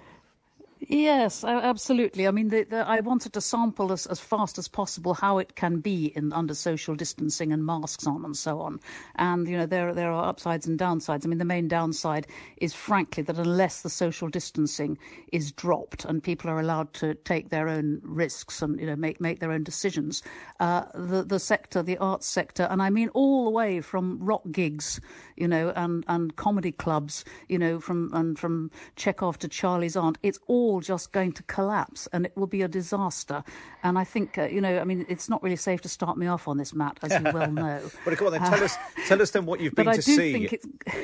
Yes, 0.89 1.43
absolutely. 1.43 2.29
I 2.29 2.31
mean, 2.31 2.47
the, 2.47 2.63
the, 2.63 2.77
I 2.87 3.01
wanted 3.01 3.33
to 3.33 3.41
sample 3.41 3.91
as, 3.91 4.05
as 4.05 4.21
fast 4.21 4.57
as 4.57 4.69
possible 4.69 5.13
how 5.13 5.37
it 5.37 5.55
can 5.57 5.79
be 5.81 6.13
in 6.15 6.31
under 6.31 6.53
social 6.53 6.95
distancing 6.95 7.51
and 7.51 7.65
masks 7.65 8.07
on 8.07 8.23
and 8.23 8.37
so 8.37 8.61
on. 8.61 8.79
And 9.15 9.49
you 9.49 9.57
know, 9.57 9.65
there 9.65 9.93
there 9.93 10.13
are 10.13 10.29
upsides 10.29 10.65
and 10.65 10.79
downsides. 10.79 11.25
I 11.25 11.27
mean, 11.27 11.39
the 11.39 11.45
main 11.45 11.67
downside 11.67 12.27
is, 12.55 12.73
frankly, 12.73 13.21
that 13.23 13.37
unless 13.37 13.81
the 13.81 13.89
social 13.89 14.29
distancing 14.29 14.97
is 15.33 15.51
dropped 15.51 16.05
and 16.05 16.23
people 16.23 16.49
are 16.49 16.59
allowed 16.61 16.93
to 16.93 17.15
take 17.15 17.49
their 17.49 17.67
own 17.67 17.99
risks 18.01 18.61
and 18.61 18.79
you 18.79 18.85
know 18.85 18.95
make 18.95 19.19
make 19.19 19.41
their 19.41 19.51
own 19.51 19.65
decisions, 19.65 20.23
uh, 20.61 20.85
the 20.95 21.21
the 21.21 21.39
sector, 21.39 21.83
the 21.83 21.97
arts 21.97 22.27
sector, 22.27 22.63
and 22.71 22.81
I 22.81 22.91
mean 22.91 23.09
all 23.09 23.43
the 23.43 23.51
way 23.51 23.81
from 23.81 24.19
rock 24.23 24.43
gigs, 24.53 25.01
you 25.35 25.49
know, 25.49 25.73
and 25.75 26.05
and 26.07 26.33
comedy 26.37 26.71
clubs, 26.71 27.25
you 27.49 27.59
know, 27.59 27.81
from 27.81 28.09
and 28.13 28.39
from 28.39 28.71
Chekhov 28.95 29.37
to 29.39 29.49
Charley's 29.49 29.97
Aunt, 29.97 30.17
it's 30.23 30.39
all 30.47 30.76
all 30.77 30.81
just 30.81 31.11
going 31.11 31.31
to 31.31 31.43
collapse 31.43 32.07
and 32.13 32.25
it 32.25 32.37
will 32.37 32.45
be 32.45 32.61
a 32.61 32.67
disaster. 32.67 33.43
And 33.81 33.97
I 33.97 34.03
think, 34.03 34.37
uh, 34.37 34.43
you 34.43 34.61
know, 34.61 34.79
I 34.79 34.83
mean, 34.83 35.05
it's 35.09 35.27
not 35.27 35.41
really 35.41 35.55
safe 35.55 35.81
to 35.81 35.89
start 35.89 36.17
me 36.17 36.27
off 36.27 36.47
on 36.47 36.57
this, 36.57 36.73
Matt, 36.73 36.99
as 37.01 37.11
you 37.11 37.31
well 37.33 37.51
know. 37.63 37.81
but 38.05 38.15
come 38.15 38.27
on, 38.27 38.33
then 38.33 38.41
tell 38.41 38.61
uh, 38.61 38.65
us, 38.65 38.77
tell 39.07 39.21
us 39.21 39.31
then 39.31 39.47
what 39.47 39.59
you've 39.59 39.73
been 39.75 39.87
to 39.87 40.01
see. 40.01 40.59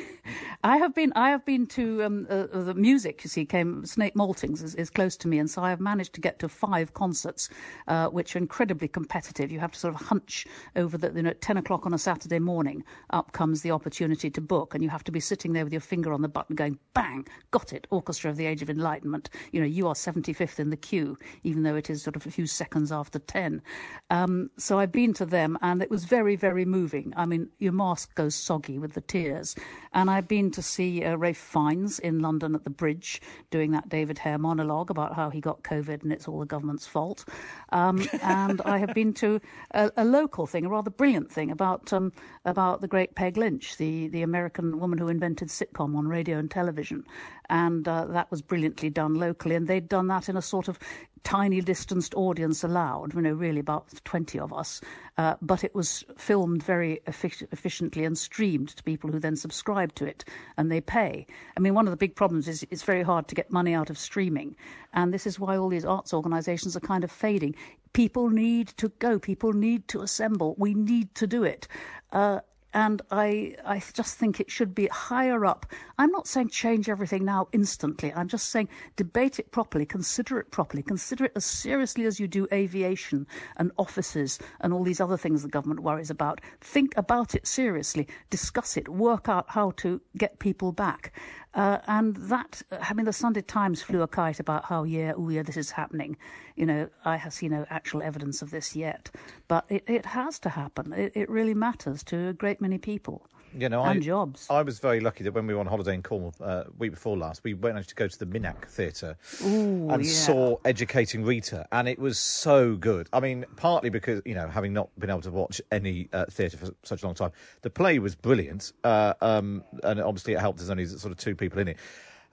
I 0.64 0.76
have 0.78 0.94
been, 0.94 1.12
I 1.14 1.30
have 1.30 1.44
been 1.44 1.66
to 1.66 2.04
um, 2.04 2.26
uh, 2.30 2.46
the 2.52 2.74
music. 2.74 3.22
You 3.24 3.28
see, 3.28 3.44
came 3.44 3.84
Snape 3.84 4.14
Maltings 4.14 4.62
is, 4.62 4.74
is, 4.76 4.88
close 4.88 5.16
to 5.18 5.28
me, 5.28 5.38
and 5.38 5.50
so 5.50 5.62
I 5.62 5.70
have 5.70 5.80
managed 5.80 6.14
to 6.14 6.20
get 6.20 6.38
to 6.38 6.48
five 6.48 6.94
concerts, 6.94 7.50
uh, 7.88 8.06
which 8.08 8.34
are 8.34 8.38
incredibly 8.38 8.88
competitive. 8.88 9.52
You 9.52 9.60
have 9.60 9.72
to 9.72 9.78
sort 9.78 9.94
of 9.94 10.00
hunch 10.00 10.46
over 10.76 10.96
that, 10.98 11.14
you 11.16 11.22
know, 11.22 11.30
at 11.30 11.42
ten 11.42 11.58
o'clock 11.58 11.84
on 11.84 11.92
a 11.92 11.98
Saturday 11.98 12.38
morning. 12.38 12.82
Up 13.10 13.32
comes 13.32 13.60
the 13.60 13.72
opportunity 13.72 14.30
to 14.30 14.40
book, 14.40 14.74
and 14.74 14.82
you 14.82 14.88
have 14.88 15.04
to 15.04 15.12
be 15.12 15.20
sitting 15.20 15.52
there 15.52 15.64
with 15.64 15.72
your 15.72 15.82
finger 15.82 16.12
on 16.14 16.22
the 16.22 16.28
button, 16.28 16.56
going 16.56 16.78
bang, 16.94 17.26
got 17.50 17.74
it. 17.74 17.86
Orchestra 17.90 18.30
of 18.30 18.36
the 18.36 18.46
Age 18.46 18.62
of 18.62 18.70
Enlightenment 18.70 19.24
you 19.52 19.60
know, 19.60 19.63
you 19.66 19.88
are 19.88 19.94
75th 19.94 20.58
in 20.58 20.70
the 20.70 20.76
queue, 20.76 21.18
even 21.42 21.62
though 21.62 21.76
it 21.76 21.90
is 21.90 22.02
sort 22.02 22.16
of 22.16 22.26
a 22.26 22.30
few 22.30 22.46
seconds 22.46 22.92
after 22.92 23.18
10. 23.18 23.62
Um, 24.10 24.50
so 24.56 24.78
I've 24.78 24.92
been 24.92 25.14
to 25.14 25.26
them 25.26 25.58
and 25.62 25.82
it 25.82 25.90
was 25.90 26.04
very, 26.04 26.36
very 26.36 26.64
moving. 26.64 27.12
I 27.16 27.26
mean, 27.26 27.48
your 27.58 27.72
mask 27.72 28.14
goes 28.14 28.34
soggy 28.34 28.78
with 28.78 28.94
the 28.94 29.00
tears. 29.00 29.54
And 29.92 30.10
I've 30.10 30.28
been 30.28 30.50
to 30.52 30.62
see 30.62 31.04
uh, 31.04 31.16
Ralph 31.16 31.36
Fiennes 31.36 31.98
in 31.98 32.20
London 32.20 32.54
at 32.54 32.64
the 32.64 32.70
bridge 32.70 33.20
doing 33.50 33.72
that 33.72 33.88
David 33.88 34.18
Hare 34.18 34.38
monologue 34.38 34.90
about 34.90 35.14
how 35.14 35.30
he 35.30 35.40
got 35.40 35.62
COVID 35.62 36.02
and 36.02 36.12
it's 36.12 36.28
all 36.28 36.40
the 36.40 36.46
government's 36.46 36.86
fault. 36.86 37.24
Um, 37.70 38.06
and 38.22 38.60
I 38.62 38.78
have 38.78 38.94
been 38.94 39.12
to 39.14 39.40
a, 39.72 39.90
a, 39.96 40.04
local 40.04 40.46
thing, 40.46 40.64
a 40.64 40.68
rather 40.68 40.90
brilliant 40.90 41.30
thing 41.30 41.50
about 41.50 41.92
um, 41.92 42.12
about 42.44 42.80
the 42.80 42.88
great 42.88 43.14
Peg 43.14 43.36
Lynch, 43.36 43.76
the, 43.76 44.08
the 44.08 44.22
American 44.22 44.78
woman 44.78 44.98
who 44.98 45.08
invented 45.08 45.48
sitcom 45.48 45.96
on 45.96 46.06
radio 46.08 46.38
and 46.38 46.50
television. 46.50 47.04
And 47.50 47.86
uh, 47.86 48.06
that 48.06 48.30
was 48.30 48.42
brilliantly 48.42 48.90
done 48.90 49.14
locally. 49.14 49.53
And 49.54 49.66
they'd 49.66 49.88
done 49.88 50.08
that 50.08 50.28
in 50.28 50.36
a 50.36 50.42
sort 50.42 50.68
of 50.68 50.78
tiny 51.24 51.60
distanced 51.60 52.14
audience 52.14 52.62
allowed, 52.62 53.14
you 53.14 53.22
know, 53.22 53.32
really 53.32 53.60
about 53.60 53.88
20 54.04 54.38
of 54.38 54.52
us. 54.52 54.80
Uh, 55.16 55.34
but 55.40 55.64
it 55.64 55.74
was 55.74 56.04
filmed 56.16 56.62
very 56.62 57.00
effic- 57.06 57.46
efficiently 57.52 58.04
and 58.04 58.18
streamed 58.18 58.68
to 58.68 58.82
people 58.82 59.10
who 59.10 59.18
then 59.18 59.36
subscribe 59.36 59.94
to 59.94 60.04
it 60.04 60.24
and 60.56 60.70
they 60.70 60.80
pay. 60.80 61.26
I 61.56 61.60
mean, 61.60 61.74
one 61.74 61.86
of 61.86 61.90
the 61.90 61.96
big 61.96 62.14
problems 62.14 62.48
is 62.48 62.66
it's 62.70 62.82
very 62.82 63.02
hard 63.02 63.28
to 63.28 63.34
get 63.34 63.50
money 63.50 63.74
out 63.74 63.90
of 63.90 63.98
streaming. 63.98 64.56
And 64.92 65.12
this 65.12 65.26
is 65.26 65.40
why 65.40 65.56
all 65.56 65.68
these 65.68 65.84
arts 65.84 66.12
organizations 66.12 66.76
are 66.76 66.80
kind 66.80 67.04
of 67.04 67.10
fading. 67.10 67.54
People 67.92 68.28
need 68.28 68.68
to 68.76 68.88
go, 68.98 69.18
people 69.18 69.52
need 69.52 69.88
to 69.88 70.02
assemble, 70.02 70.54
we 70.58 70.74
need 70.74 71.14
to 71.14 71.26
do 71.26 71.44
it. 71.44 71.68
Uh, 72.12 72.40
and 72.74 73.00
I, 73.10 73.54
I 73.64 73.80
just 73.94 74.18
think 74.18 74.40
it 74.40 74.50
should 74.50 74.74
be 74.74 74.88
higher 74.88 75.46
up. 75.46 75.64
I'm 75.96 76.10
not 76.10 76.26
saying 76.26 76.48
change 76.48 76.88
everything 76.88 77.24
now 77.24 77.46
instantly. 77.52 78.12
I'm 78.12 78.28
just 78.28 78.50
saying 78.50 78.68
debate 78.96 79.38
it 79.38 79.52
properly, 79.52 79.86
consider 79.86 80.40
it 80.40 80.50
properly, 80.50 80.82
consider 80.82 81.26
it 81.26 81.32
as 81.36 81.44
seriously 81.44 82.04
as 82.04 82.18
you 82.18 82.26
do 82.26 82.48
aviation 82.52 83.26
and 83.56 83.70
offices 83.78 84.40
and 84.60 84.72
all 84.72 84.82
these 84.82 85.00
other 85.00 85.16
things 85.16 85.42
the 85.42 85.48
government 85.48 85.80
worries 85.80 86.10
about. 86.10 86.40
Think 86.60 86.96
about 86.96 87.36
it 87.36 87.46
seriously, 87.46 88.08
discuss 88.28 88.76
it, 88.76 88.88
work 88.88 89.28
out 89.28 89.46
how 89.48 89.70
to 89.78 90.00
get 90.18 90.40
people 90.40 90.72
back. 90.72 91.12
Uh, 91.54 91.78
and 91.86 92.16
that, 92.16 92.62
I 92.80 92.94
mean, 92.94 93.06
the 93.06 93.12
Sunday 93.12 93.42
Times 93.42 93.80
flew 93.80 94.02
a 94.02 94.08
kite 94.08 94.40
about 94.40 94.64
how, 94.64 94.82
yeah, 94.82 95.12
oh, 95.16 95.28
yeah, 95.28 95.42
this 95.42 95.56
is 95.56 95.70
happening. 95.70 96.16
You 96.56 96.66
know, 96.66 96.88
I 97.04 97.16
have 97.16 97.32
seen 97.32 97.52
no 97.52 97.64
actual 97.70 98.02
evidence 98.02 98.42
of 98.42 98.50
this 98.50 98.74
yet. 98.74 99.10
But 99.46 99.64
it, 99.68 99.84
it 99.86 100.06
has 100.06 100.38
to 100.40 100.48
happen. 100.48 100.92
It, 100.92 101.12
it 101.14 101.30
really 101.30 101.54
matters 101.54 102.02
to 102.04 102.28
a 102.28 102.32
great 102.32 102.60
many 102.60 102.78
people 102.78 103.26
you 103.56 103.68
know, 103.68 103.82
and 103.84 104.00
I, 104.00 104.02
jobs. 104.02 104.46
I 104.50 104.62
was 104.62 104.78
very 104.78 105.00
lucky 105.00 105.24
that 105.24 105.32
when 105.32 105.46
we 105.46 105.54
were 105.54 105.60
on 105.60 105.66
holiday 105.66 105.94
in 105.94 106.02
Cornwall 106.02 106.34
uh, 106.40 106.64
week 106.78 106.92
before 106.92 107.16
last, 107.16 107.42
we 107.44 107.54
managed 107.54 107.90
to 107.90 107.94
go 107.94 108.08
to 108.08 108.18
the 108.18 108.26
Minack 108.26 108.66
Theatre 108.66 109.16
and 109.42 110.04
yeah. 110.04 110.10
saw 110.10 110.56
Educating 110.64 111.24
Rita, 111.24 111.66
and 111.72 111.88
it 111.88 111.98
was 111.98 112.18
so 112.18 112.74
good. 112.74 113.08
I 113.12 113.20
mean, 113.20 113.44
partly 113.56 113.90
because 113.90 114.22
you 114.24 114.34
know, 114.34 114.48
having 114.48 114.72
not 114.72 114.88
been 114.98 115.10
able 115.10 115.22
to 115.22 115.30
watch 115.30 115.60
any 115.70 116.08
uh, 116.12 116.26
theatre 116.26 116.56
for 116.56 116.70
such 116.82 117.02
a 117.02 117.06
long 117.06 117.14
time, 117.14 117.32
the 117.62 117.70
play 117.70 117.98
was 117.98 118.14
brilliant, 118.14 118.72
uh, 118.82 119.14
um, 119.20 119.62
and 119.82 120.00
obviously 120.00 120.34
it 120.34 120.40
helped. 120.40 120.58
There's 120.58 120.70
only 120.70 120.86
sort 120.86 121.12
of 121.12 121.18
two 121.18 121.34
people 121.34 121.58
in 121.58 121.68
it. 121.68 121.78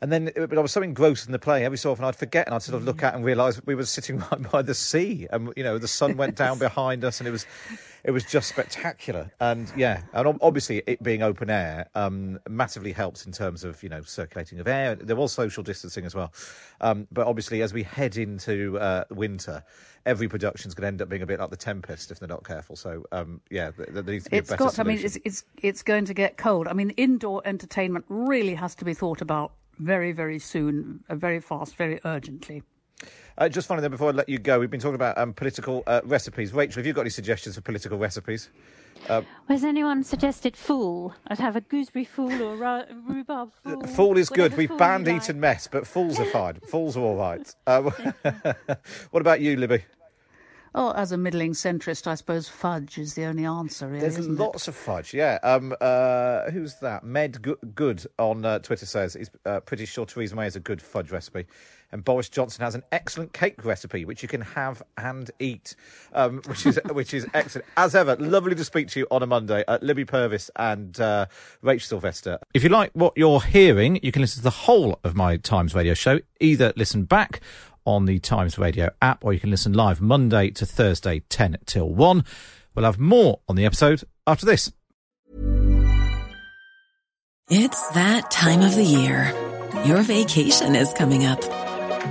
And 0.02 0.12
then 0.12 0.32
but 0.36 0.58
I 0.58 0.62
was 0.62 0.72
so 0.72 0.82
engrossed 0.82 1.28
in 1.28 1.32
the 1.32 1.40
play, 1.40 1.64
every 1.64 1.78
so 1.78 1.92
often 1.92 2.06
I'd 2.06 2.16
forget 2.16 2.48
and 2.48 2.56
I'd 2.56 2.64
sort 2.64 2.76
of 2.76 2.86
look 2.86 3.04
out 3.04 3.14
and 3.14 3.24
realise 3.24 3.62
we 3.66 3.76
were 3.76 3.86
sitting 3.86 4.18
right 4.32 4.52
by 4.52 4.64
the 4.64 4.74
sea, 4.74 5.28
and 5.32 5.54
you 5.56 5.64
know 5.64 5.78
the 5.78 5.88
sun 5.88 6.18
went 6.18 6.36
down 6.36 6.58
behind 6.58 7.04
us, 7.04 7.20
and 7.20 7.28
it 7.28 7.32
was 7.32 7.46
it 8.04 8.12
was 8.12 8.24
just 8.24 8.50
spectacular. 8.50 9.32
And 9.40 9.72
yeah, 9.78 10.02
and 10.14 10.40
obviously 10.42 10.82
it 10.88 11.04
being 11.04 11.22
open 11.22 11.52
air 11.52 11.88
um, 11.94 12.40
massively 12.50 12.92
helps 12.92 13.28
in 13.28 13.32
terms 13.32 13.64
of 13.64 13.82
you 13.84 13.90
know 13.90 14.02
circulating 14.02 14.60
of 14.60 14.68
air. 14.68 14.96
There 14.96 15.16
was 15.16 15.34
social 15.34 15.62
distancing 15.62 16.06
as 16.06 16.16
well, 16.16 16.34
um, 16.82 17.08
but 17.12 17.28
obviously 17.28 17.62
as 17.62 17.72
we 17.72 17.84
head 17.84 18.18
into 18.18 18.80
uh, 18.80 19.04
winter, 19.12 19.64
every 20.08 20.28
production's 20.28 20.74
going 20.74 20.84
to 20.84 20.88
end 20.88 21.02
up 21.04 21.10
being 21.10 21.22
a 21.22 21.28
bit 21.28 21.40
like 21.40 21.52
the 21.52 21.58
Tempest 21.58 22.10
if 22.10 22.20
they're 22.20 22.28
not 22.28 22.44
careful. 22.44 22.76
So 22.76 23.06
um, 23.12 23.40
yeah, 23.52 23.70
there, 23.70 24.02
there 24.02 24.04
needs 24.04 24.24
to 24.26 24.32
be 24.32 24.38
it's 24.38 24.50
a 24.50 24.54
better 24.54 24.64
got. 24.64 24.74
Solution. 24.74 24.92
I 24.92 24.96
mean, 24.96 25.06
it's, 25.06 25.18
it's 25.24 25.44
it's 25.62 25.84
going 25.84 26.06
to 26.06 26.14
get 26.16 26.38
cold. 26.38 26.68
I 26.68 26.74
mean, 26.74 26.90
indoor 26.92 27.44
entertainment 27.46 28.06
really 28.10 28.56
has 28.56 28.74
to 28.76 28.86
be 28.86 28.96
thought 28.96 29.22
about 29.22 29.52
very, 29.82 30.12
very 30.12 30.40
soon, 30.40 31.04
uh, 31.10 31.16
very 31.16 31.40
fast, 31.40 31.76
very 31.76 32.00
urgently. 32.06 32.64
Uh, 33.38 33.50
just 33.50 33.68
finally, 33.68 33.82
then, 33.82 33.92
before 33.92 34.10
I 34.10 34.12
let 34.12 34.30
you 34.30 34.38
go, 34.38 34.60
we've 34.60 34.70
been 34.70 34.80
talking 34.80 34.96
about 34.96 35.18
um, 35.18 35.34
political 35.34 35.84
uh, 35.88 36.02
recipes. 36.04 36.54
Rachel, 36.54 36.80
have 36.80 36.86
you 36.86 36.94
got 36.94 37.02
any 37.02 37.10
suggestions 37.10 37.56
for 37.56 37.62
political 37.62 37.98
recipes? 37.98 38.50
Uh, 39.10 39.24
Has 39.48 39.64
anyone 39.64 40.04
suggested 40.04 40.56
fool? 40.56 41.16
I'd 41.28 41.40
have 41.40 41.56
a 41.56 41.62
gooseberry 41.62 42.06
fool 42.06 42.42
or 42.44 42.56
ra- 42.56 42.84
rhubarb 43.08 43.52
fool. 43.64 43.82
Fool 43.88 44.18
is 44.18 44.30
good. 44.30 44.56
We've 44.56 44.78
banned 44.78 45.08
Eton 45.08 45.40
mess, 45.40 45.68
but 45.68 45.88
fools 45.88 46.20
are 46.20 46.26
fine. 46.26 46.60
fools 46.68 46.96
are 46.98 47.02
all 47.02 47.16
right. 47.16 47.56
Uh, 47.66 47.82
what 49.10 49.22
about 49.22 49.42
you, 49.42 49.56
Libby? 49.56 49.84
Oh, 50.74 50.92
as 50.92 51.12
a 51.12 51.18
middling 51.18 51.52
centrist, 51.52 52.08
I 52.08 52.16
suppose 52.16 52.48
fudge 52.48 52.98
is 52.98 53.14
the 53.16 53.26
only 53.26 53.44
answer. 53.46 53.88
Really, 53.88 54.00
There's 54.00 54.28
lots 54.28 54.64
it? 54.64 54.68
of 54.70 54.76
fudge. 54.76 55.14
Yeah. 55.14 55.38
Um. 55.44 55.76
Uh. 55.82 56.50
Who's 56.52 56.76
that? 56.76 57.04
Med 57.04 57.42
Good 57.76 58.06
on 58.18 58.46
uh, 58.46 58.60
Twitter 58.60 58.86
says 58.86 59.14
he's 59.16 59.30
uh, 59.46 59.60
pretty 59.60 59.86
sure 59.86 60.06
Theresa 60.06 60.36
May 60.36 60.46
has 60.46 60.56
a 60.56 60.62
good 60.62 60.82
fudge 60.82 61.12
recipe, 61.12 61.46
and 61.92 62.06
Boris 62.06 62.30
Johnson 62.30 62.64
has 62.64 62.74
an 62.74 62.84
excellent 62.94 63.34
cake 63.34 63.66
recipe 63.66 64.06
which 64.06 64.22
you 64.24 64.30
can 64.30 64.40
have 64.40 64.82
and 64.98 65.30
eat, 65.40 65.76
um, 66.14 66.42
which 66.48 66.66
is 66.66 66.80
which 66.92 67.14
is 67.14 67.28
excellent 67.34 67.68
as 67.76 67.94
ever. 67.94 68.16
Lovely 68.16 68.56
to 68.56 68.64
speak 68.64 68.88
to 68.90 69.00
you 69.02 69.08
on 69.12 69.24
a 69.24 69.28
Monday. 69.28 69.66
Uh, 69.68 69.78
Libby 69.82 70.06
Purves 70.06 70.50
and 70.56 70.98
uh, 71.02 71.26
Rach 71.62 71.82
Sylvester. 71.82 72.40
If 72.54 72.64
you 72.64 72.70
like 72.70 72.92
what 72.94 73.12
you're 73.18 73.42
hearing, 73.42 74.00
you 74.02 74.14
can 74.14 74.22
listen 74.22 74.38
to 74.40 74.44
the 74.44 74.50
whole 74.52 75.00
of 75.04 75.16
my 75.16 75.36
Times 75.36 75.76
Radio 75.76 75.96
show. 75.96 76.20
Either 76.40 76.72
listen 76.78 77.04
back 77.04 77.42
on 77.86 78.06
the 78.06 78.20
Times 78.20 78.58
Radio 78.58 78.90
app, 79.02 79.24
or 79.24 79.34
you 79.34 79.40
can 79.40 79.50
listen 79.50 79.74
live 79.74 80.02
Monday 80.02 80.50
to 80.52 80.66
Thursday, 80.66 81.22
10 81.30 81.58
till 81.66 81.90
1. 81.90 82.24
We'll 82.76 82.86
have 82.86 83.00
more 83.00 83.40
on 83.48 83.56
the 83.56 83.66
episode 83.66 84.04
after 84.26 84.46
this. 84.46 84.72
It's 87.50 87.90
that 87.90 88.32
time 88.32 88.62
of 88.62 88.76
the 88.76 88.84
year. 88.84 89.34
Your 89.86 90.04
vacation 90.04 90.76
is 90.76 90.94
coming 90.94 91.26
up. 91.26 91.42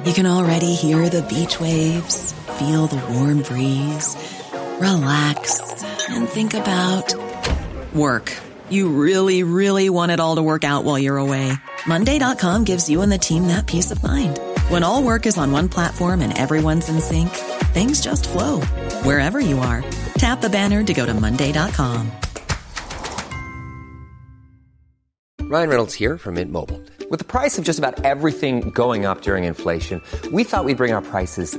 You 0.05 0.13
can 0.13 0.27
already 0.27 0.75
hear 0.75 1.09
the 1.09 1.23
beach 1.23 1.61
waves, 1.61 2.33
feel 2.59 2.87
the 2.87 3.03
warm 3.13 3.43
breeze, 3.43 4.17
relax, 4.81 5.83
and 6.09 6.29
think 6.29 6.55
about 6.55 7.15
work. 7.95 8.37
You 8.69 8.89
really, 8.89 9.43
really 9.43 9.91
want 9.91 10.13
it 10.13 10.21
all 10.21 10.37
to 10.37 10.43
work 10.43 10.65
out 10.65 10.85
while 10.85 10.99
you're 10.99 11.17
away. 11.17 11.53
Monday.com 11.87 12.65
gives 12.65 12.89
you 12.89 13.03
and 13.03 13.11
the 13.11 13.19
team 13.19 13.49
that 13.49 13.67
peace 13.67 13.91
of 13.91 14.03
mind. 14.03 14.39
When 14.71 14.85
all 14.85 15.03
work 15.03 15.27
is 15.27 15.37
on 15.37 15.51
one 15.51 15.69
platform 15.69 16.21
and 16.21 16.33
everyone's 16.39 16.89
in 16.89 17.01
sync, 17.01 17.31
things 17.75 18.01
just 18.01 18.29
flow 18.29 18.61
wherever 19.03 19.41
you 19.41 19.59
are. 19.59 19.83
Tap 20.15 20.41
the 20.41 20.49
banner 20.49 20.85
to 20.85 20.95
go 20.95 21.05
to 21.05 21.13
Monday.com. 21.13 22.09
Ryan 25.41 25.69
Reynolds 25.69 25.95
here 25.95 26.17
from 26.17 26.37
Mint 26.37 26.53
Mobile. 26.53 26.81
With 27.11 27.19
the 27.19 27.25
price 27.25 27.59
of 27.59 27.65
just 27.65 27.81
about 27.81 28.05
everything 28.05 28.71
going 28.71 29.07
up 29.07 29.23
during 29.23 29.43
inflation, 29.43 30.01
we 30.31 30.45
thought 30.45 30.65
we'd 30.65 30.77
bring 30.77 30.93
our 30.93 31.03
prices 31.03 31.59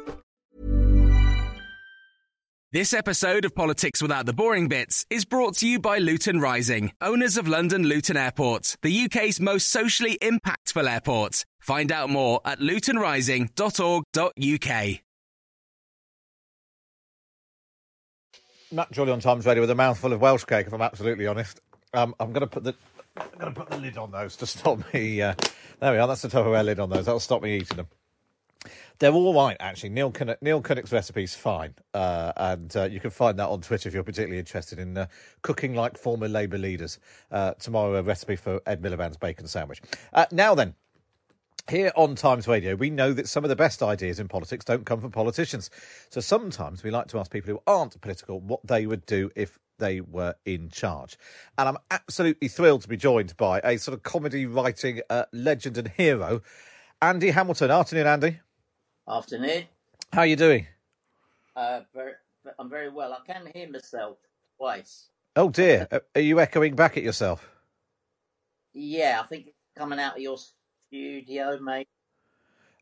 This 2.73 2.93
episode 2.93 3.43
of 3.43 3.53
Politics 3.53 4.01
Without 4.01 4.25
the 4.25 4.31
Boring 4.31 4.69
Bits 4.69 5.05
is 5.09 5.25
brought 5.25 5.57
to 5.57 5.67
you 5.67 5.77
by 5.77 5.97
Luton 5.97 6.39
Rising, 6.39 6.93
owners 7.01 7.35
of 7.35 7.45
London 7.45 7.83
Luton 7.83 8.15
Airport, 8.15 8.77
the 8.81 9.03
UK's 9.03 9.41
most 9.41 9.67
socially 9.67 10.17
impactful 10.21 10.89
airport. 10.89 11.43
Find 11.59 11.91
out 11.91 12.09
more 12.09 12.39
at 12.45 12.59
lutonrising.org.uk. 12.59 14.99
Matt 18.71 18.95
Chorley 18.95 19.11
on 19.11 19.19
Times 19.19 19.45
Radio 19.45 19.59
with 19.59 19.71
a 19.71 19.75
mouthful 19.75 20.13
of 20.13 20.21
Welsh 20.21 20.45
cake, 20.45 20.67
if 20.67 20.71
I'm 20.71 20.81
absolutely 20.81 21.27
honest. 21.27 21.59
Um, 21.93 22.15
I'm 22.21 22.31
going 22.31 22.39
to 22.39 22.47
put 22.47 22.63
the 22.63 22.73
I'm 23.17 23.37
going 23.37 23.53
to 23.53 23.59
put 23.59 23.69
the 23.69 23.79
lid 23.79 23.97
on 23.97 24.11
those 24.11 24.37
to 24.37 24.45
stop 24.45 24.79
me. 24.93 25.21
Uh, 25.21 25.33
there 25.81 25.91
we 25.91 25.97
are. 25.97 26.07
That's 26.07 26.21
the 26.21 26.29
Tupperware 26.29 26.63
lid 26.63 26.79
on 26.79 26.89
those. 26.89 27.03
That'll 27.03 27.19
stop 27.19 27.43
me 27.43 27.57
eating 27.57 27.75
them. 27.75 27.87
They're 29.01 29.11
all 29.11 29.33
right, 29.33 29.57
actually. 29.59 29.89
Neil 29.89 30.11
Kinnock, 30.11 30.43
Neil 30.43 30.61
Kinnock's 30.61 30.91
recipe's 30.91 31.33
fine, 31.33 31.73
uh, 31.95 32.33
and 32.37 32.77
uh, 32.77 32.83
you 32.83 32.99
can 32.99 33.09
find 33.09 33.39
that 33.39 33.49
on 33.49 33.61
Twitter 33.61 33.89
if 33.89 33.95
you're 33.95 34.03
particularly 34.03 34.37
interested 34.37 34.77
in 34.77 34.95
uh, 34.95 35.07
cooking 35.41 35.73
like 35.73 35.97
former 35.97 36.27
Labour 36.27 36.59
leaders. 36.59 36.99
Uh, 37.31 37.53
tomorrow, 37.53 37.95
a 37.95 38.03
recipe 38.03 38.35
for 38.35 38.61
Ed 38.67 38.79
Miliband's 38.83 39.17
bacon 39.17 39.47
sandwich. 39.47 39.81
Uh, 40.13 40.27
now 40.31 40.53
then, 40.53 40.75
here 41.67 41.91
on 41.95 42.13
Times 42.13 42.47
Radio, 42.47 42.75
we 42.75 42.91
know 42.91 43.11
that 43.11 43.27
some 43.27 43.43
of 43.43 43.49
the 43.49 43.55
best 43.55 43.81
ideas 43.81 44.19
in 44.19 44.27
politics 44.27 44.65
don't 44.65 44.85
come 44.85 45.01
from 45.01 45.09
politicians. 45.09 45.71
So 46.11 46.21
sometimes 46.21 46.83
we 46.83 46.91
like 46.91 47.07
to 47.07 47.17
ask 47.17 47.31
people 47.31 47.51
who 47.51 47.61
aren't 47.65 47.99
political 48.01 48.39
what 48.39 48.59
they 48.67 48.85
would 48.85 49.07
do 49.07 49.31
if 49.35 49.57
they 49.79 50.01
were 50.01 50.35
in 50.45 50.69
charge. 50.69 51.17
And 51.57 51.67
I'm 51.67 51.77
absolutely 51.89 52.49
thrilled 52.49 52.83
to 52.83 52.87
be 52.87 52.97
joined 52.97 53.35
by 53.35 53.61
a 53.63 53.77
sort 53.77 53.97
of 53.97 54.03
comedy 54.03 54.45
writing 54.45 55.01
uh, 55.09 55.25
legend 55.33 55.79
and 55.79 55.87
hero, 55.87 56.43
Andy 57.01 57.31
Hamilton. 57.31 57.71
Afternoon, 57.71 58.05
Andy. 58.05 58.39
Afternoon. 59.07 59.65
How 60.13 60.21
are 60.21 60.25
you 60.25 60.35
doing? 60.35 60.67
Uh, 61.55 61.81
very, 61.93 62.13
I'm 62.59 62.69
very 62.69 62.89
well. 62.89 63.13
I 63.13 63.31
can 63.31 63.49
hear 63.53 63.69
myself 63.69 64.17
twice. 64.57 65.09
Oh 65.35 65.49
dear, 65.49 65.87
are 66.15 66.21
you 66.21 66.39
echoing 66.39 66.75
back 66.75 66.97
at 66.97 67.03
yourself? 67.03 67.49
Yeah, 68.73 69.21
I 69.23 69.27
think 69.27 69.47
coming 69.77 69.99
out 69.99 70.15
of 70.15 70.21
your 70.21 70.37
studio, 70.87 71.59
mate. 71.59 71.87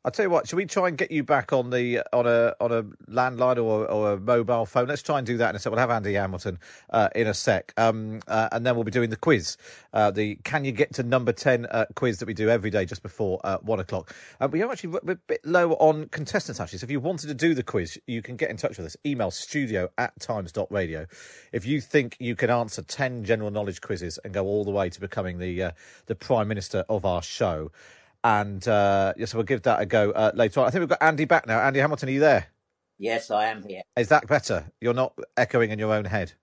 I'll 0.06 0.12
tell 0.12 0.24
you 0.24 0.30
what. 0.30 0.48
Should 0.48 0.56
we 0.56 0.66
try 0.66 0.88
and 0.88 0.98
get 0.98 1.12
you 1.12 1.26
back 1.26 1.52
on 1.52 1.72
the 1.72 2.02
on 2.14 2.26
a 2.26 2.56
on 2.62 2.72
a 2.72 2.84
landline 3.12 3.58
or, 3.58 3.86
or 3.86 4.14
a 4.14 4.18
mobile 4.18 4.66
phone? 4.66 4.88
Let's 4.88 5.02
try 5.02 5.18
and 5.18 5.28
do 5.28 5.36
that 5.38 5.50
in 5.50 5.56
a 5.58 5.60
sec. 5.60 5.72
We'll 5.72 5.80
have 5.80 5.90
Andy 5.90 6.14
Hamilton 6.14 6.58
uh, 6.90 7.10
in 7.14 7.28
a 7.28 7.34
sec, 7.34 7.74
um, 7.76 8.22
uh, 8.26 8.48
and 8.54 8.66
then 8.66 8.76
we'll 8.76 8.86
be 8.86 8.92
doing 8.92 9.10
the 9.10 9.18
quiz, 9.18 9.58
uh, 9.94 10.10
the 10.12 10.36
Can 10.46 10.64
You 10.64 10.72
Get 10.72 10.94
to 10.94 11.04
Number 11.04 11.34
Ten 11.34 11.66
uh, 11.66 11.86
quiz 11.96 12.20
that 12.20 12.28
we 12.28 12.34
do 12.34 12.50
every 12.50 12.70
day 12.70 12.86
just 12.86 13.04
before 13.04 13.42
uh, 13.44 13.58
one 13.58 13.82
o'clock. 13.82 14.16
Uh, 14.40 14.48
we 14.50 14.62
are 14.62 14.72
actually 14.72 14.98
a 15.06 15.16
bit 15.16 15.42
low 15.44 15.74
on 15.74 16.08
contestants 16.08 16.62
actually. 16.62 16.80
So 16.80 16.86
if 16.86 16.92
you 16.92 17.02
wanted 17.02 17.28
to 17.28 17.34
do 17.34 17.54
the 17.54 17.64
quiz, 17.64 18.00
you 18.08 18.22
can 18.22 18.38
get 18.38 18.50
in 18.50 18.56
touch 18.56 18.78
with 18.78 18.86
us. 18.86 18.96
Email 19.06 19.32
studio 19.32 19.90
at 19.98 20.18
times.radio. 20.22 21.08
If 21.52 21.66
you 21.66 21.82
think 21.82 22.16
you 22.22 22.38
can 22.38 22.50
answer 22.50 22.84
ten 22.84 23.26
general 23.26 23.52
knowledge 23.52 23.82
quizzes 23.82 24.18
and 24.24 24.34
go 24.34 24.46
all 24.46 24.64
the 24.64 24.72
way 24.72 24.90
to 24.92 25.00
becoming 25.02 25.40
the 25.40 25.74
the 26.06 26.16
prime 26.16 26.48
minister 26.48 26.86
of 26.88 27.04
our 27.04 27.22
show. 27.22 27.70
And 28.24 28.68
uh, 28.68 29.14
yes, 29.18 29.34
we'll 29.34 29.44
give 29.44 29.62
that 29.64 29.82
a 29.82 29.86
go 29.86 30.12
uh, 30.12 30.32
later 30.34 30.60
on. 30.60 30.68
I 30.68 30.70
think 30.72 30.82
we've 30.82 30.90
got 30.90 31.02
Andy 31.02 31.26
back 31.26 31.48
now. 31.48 31.60
Andy 31.60 31.80
Hamilton, 31.80 32.10
are 32.10 32.12
you 32.12 32.20
there? 32.20 32.48
Yes, 32.98 33.32
I 33.32 33.46
am 33.46 33.64
here. 33.64 33.82
Is 33.96 34.10
that 34.10 34.28
better? 34.28 34.70
You're 34.82 34.94
not 34.94 35.14
echoing 35.38 35.72
in 35.72 35.80
your 35.80 35.94
own 35.94 36.06
head. 36.06 36.34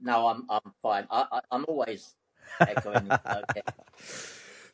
No, 0.00 0.26
I'm 0.26 0.44
I'm 0.50 0.72
fine. 0.82 1.06
I, 1.10 1.24
I, 1.32 1.56
am 1.56 1.64
always 1.66 2.14
echoing. 2.60 3.10
okay. 3.10 3.62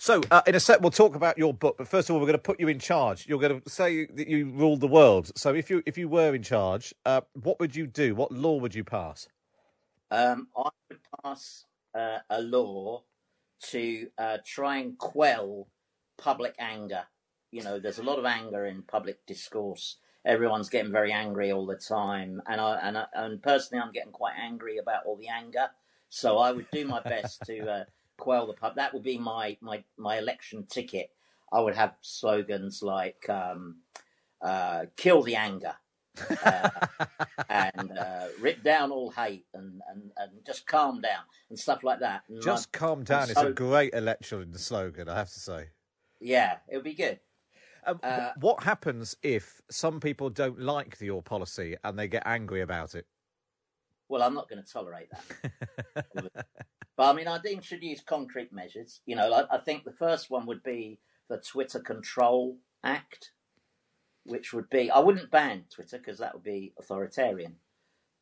So, 0.03 0.23
uh, 0.31 0.41
in 0.47 0.55
a 0.55 0.61
sec, 0.61 0.81
we'll 0.81 0.91
talk 0.91 1.15
about 1.15 1.37
your 1.37 1.53
book. 1.53 1.77
But 1.77 1.87
first 1.87 2.09
of 2.09 2.15
all, 2.15 2.21
we're 2.23 2.27
going 2.27 2.39
to 2.39 2.43
put 2.43 2.59
you 2.59 2.69
in 2.69 2.79
charge. 2.79 3.27
You're 3.29 3.39
going 3.39 3.61
to 3.61 3.69
say 3.69 4.07
that 4.07 4.29
you 4.29 4.47
ruled 4.47 4.81
the 4.81 4.89
world. 4.89 5.31
So, 5.37 5.53
if 5.55 5.69
you 5.69 5.83
if 5.85 5.99
you 5.99 6.09
were 6.09 6.35
in 6.35 6.43
charge, 6.43 6.95
uh, 7.05 7.21
what 7.35 7.61
would 7.61 7.77
you 7.77 7.87
do? 7.87 8.15
What 8.15 8.33
law 8.33 8.57
would 8.57 8.75
you 8.75 8.83
pass? 8.83 9.29
Um, 10.11 10.49
I 10.57 10.71
would 10.89 11.01
pass 11.23 11.67
uh, 11.95 12.21
a 12.31 12.41
law 12.41 13.03
to 13.65 14.09
uh, 14.17 14.39
try 14.47 14.79
and 14.79 14.97
quell 14.97 15.69
public 16.21 16.55
anger. 16.59 17.05
You 17.51 17.63
know, 17.65 17.81
there's 17.81 17.99
a 17.99 18.03
lot 18.05 18.19
of 18.19 18.25
anger 18.25 18.67
in 18.67 18.83
public 18.83 19.27
discourse. 19.27 19.97
Everyone's 20.25 20.69
getting 20.69 20.93
very 20.93 21.13
angry 21.13 21.51
all 21.51 21.67
the 21.67 21.77
time, 21.77 22.43
and 22.47 22.61
I 22.61 22.79
and 22.83 22.99
I, 22.99 23.07
and 23.15 23.43
personally, 23.43 23.83
I'm 23.83 23.93
getting 23.93 24.13
quite 24.13 24.35
angry 24.39 24.77
about 24.79 25.05
all 25.07 25.17
the 25.17 25.29
anger. 25.29 25.69
So 26.11 26.39
I 26.39 26.53
would 26.53 26.67
do 26.71 26.87
my 26.87 27.01
best 27.01 27.41
to 27.47 27.59
uh, 27.71 27.85
quell 28.19 28.47
the 28.47 28.53
pub. 28.53 28.77
That 28.77 28.93
would 28.93 29.03
be 29.03 29.19
my 29.19 29.57
my 29.61 29.83
my 29.97 30.19
election 30.19 30.67
ticket. 30.69 31.11
I 31.53 31.61
would 31.61 31.75
have 31.75 31.95
slogans 32.03 32.83
like 32.83 33.29
um, 33.31 33.77
uh, 34.43 34.87
"Kill 34.97 35.23
the 35.23 35.37
anger," 35.37 35.75
uh, 36.45 36.69
and 37.49 37.99
uh, 37.99 38.27
rip 38.41 38.63
down 38.63 38.91
all 38.93 39.11
hate 39.11 39.47
and, 39.55 39.81
and, 39.91 40.11
and 40.17 40.31
just 40.47 40.67
calm 40.67 41.01
down 41.01 41.23
and 41.49 41.59
stuff 41.59 41.83
like 41.83 42.01
that. 42.01 42.23
And 42.29 42.43
Just 42.43 42.69
I'm- 42.75 42.79
calm 42.81 43.05
down. 43.05 43.29
So- 43.29 43.49
a 43.49 43.53
great 43.53 43.95
election 43.95 44.57
slogan, 44.59 45.09
I 45.09 45.17
have 45.17 45.31
to 45.31 45.41
say. 45.41 45.69
Yeah, 46.21 46.59
it'll 46.69 46.83
be 46.83 46.95
good. 46.95 47.19
Um, 47.87 47.99
Uh, 48.03 48.33
what 48.39 48.63
happens 48.63 49.17
if 49.23 49.61
some 49.71 50.01
people 50.01 50.29
don't 50.31 50.61
like 50.61 50.99
the 50.99 51.07
your 51.07 51.23
policy 51.23 51.77
and 51.83 51.99
they 51.99 52.09
get 52.09 52.23
angry 52.27 52.61
about 52.61 52.95
it? 52.95 53.07
Well, 54.09 54.23
I'm 54.23 54.35
not 54.35 54.49
going 54.49 54.63
to 54.63 54.71
tolerate 54.71 55.09
that. 55.11 56.07
but 56.97 57.11
I 57.11 57.13
mean, 57.13 57.29
I'd 57.29 57.45
introduce 57.47 58.03
concrete 58.03 58.53
measures. 58.53 59.01
You 59.07 59.17
know, 59.17 59.33
I, 59.33 59.57
I 59.57 59.59
think 59.59 59.85
the 59.85 59.93
first 59.93 60.31
one 60.31 60.47
would 60.47 60.63
be 60.63 60.99
the 61.29 61.39
Twitter 61.39 61.81
Control 61.81 62.59
Act, 62.85 63.31
which 64.25 64.53
would 64.53 64.69
be 64.69 64.91
I 64.91 64.99
wouldn't 64.99 65.31
ban 65.31 65.65
Twitter 65.71 65.97
because 65.97 66.19
that 66.19 66.35
would 66.35 66.43
be 66.43 66.75
authoritarian, 66.79 67.57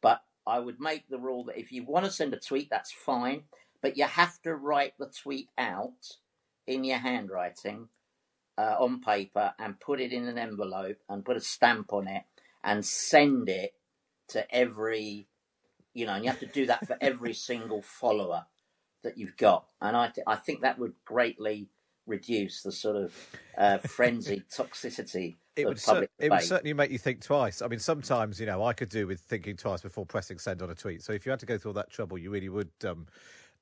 but 0.02 0.22
I 0.46 0.60
would 0.60 0.78
make 0.78 1.08
the 1.08 1.18
rule 1.18 1.44
that 1.44 1.58
if 1.58 1.72
you 1.72 1.84
want 1.84 2.04
to 2.04 2.10
send 2.10 2.34
a 2.34 2.38
tweet, 2.38 2.68
that's 2.70 2.92
fine, 2.92 3.44
but 3.82 3.96
you 3.96 4.04
have 4.04 4.40
to 4.42 4.54
write 4.54 4.92
the 4.98 5.06
tweet 5.22 5.48
out 5.56 6.16
in 6.68 6.84
your 6.84 6.98
handwriting 6.98 7.88
uh, 8.56 8.76
on 8.78 9.00
paper 9.00 9.54
and 9.58 9.80
put 9.80 10.00
it 10.00 10.12
in 10.12 10.26
an 10.26 10.38
envelope 10.38 10.98
and 11.08 11.24
put 11.24 11.36
a 11.36 11.40
stamp 11.40 11.92
on 11.92 12.06
it 12.08 12.22
and 12.62 12.84
send 12.84 13.48
it 13.48 13.72
to 14.28 14.54
every 14.54 15.28
you 15.94 16.06
know, 16.06 16.12
and 16.12 16.24
you 16.24 16.30
have 16.30 16.40
to 16.40 16.46
do 16.46 16.66
that 16.66 16.86
for 16.86 16.96
every 17.00 17.32
single 17.50 17.82
follower 17.82 18.46
that 19.02 19.18
you've 19.18 19.36
got. 19.36 19.66
And 19.80 19.96
I, 19.96 20.08
th- 20.08 20.24
I 20.26 20.36
think 20.36 20.62
that 20.62 20.78
would 20.78 20.94
greatly 21.04 21.68
reduce 22.06 22.62
the 22.62 22.72
sort 22.72 22.96
of 22.96 23.14
uh, 23.56 23.78
frenzied 23.78 24.44
toxicity 24.56 25.36
It 25.56 25.64
of 25.64 25.70
would, 25.70 25.80
cer- 25.80 26.08
it 26.18 26.30
would 26.30 26.42
certainly 26.42 26.72
make 26.72 26.90
you 26.90 26.98
think 26.98 27.20
twice. 27.22 27.62
I 27.62 27.68
mean, 27.68 27.80
sometimes, 27.80 28.38
you 28.40 28.46
know, 28.46 28.62
I 28.64 28.72
could 28.72 28.88
do 28.88 29.06
with 29.06 29.20
thinking 29.20 29.56
twice 29.56 29.80
before 29.80 30.06
pressing 30.06 30.38
send 30.38 30.62
on 30.62 30.70
a 30.70 30.74
tweet. 30.74 31.02
So 31.02 31.12
if 31.12 31.26
you 31.26 31.30
had 31.30 31.40
to 31.40 31.46
go 31.46 31.58
through 31.58 31.70
all 31.70 31.74
that 31.74 31.90
trouble, 31.90 32.18
you 32.18 32.30
really 32.30 32.48
would. 32.48 32.70
Um, 32.84 33.06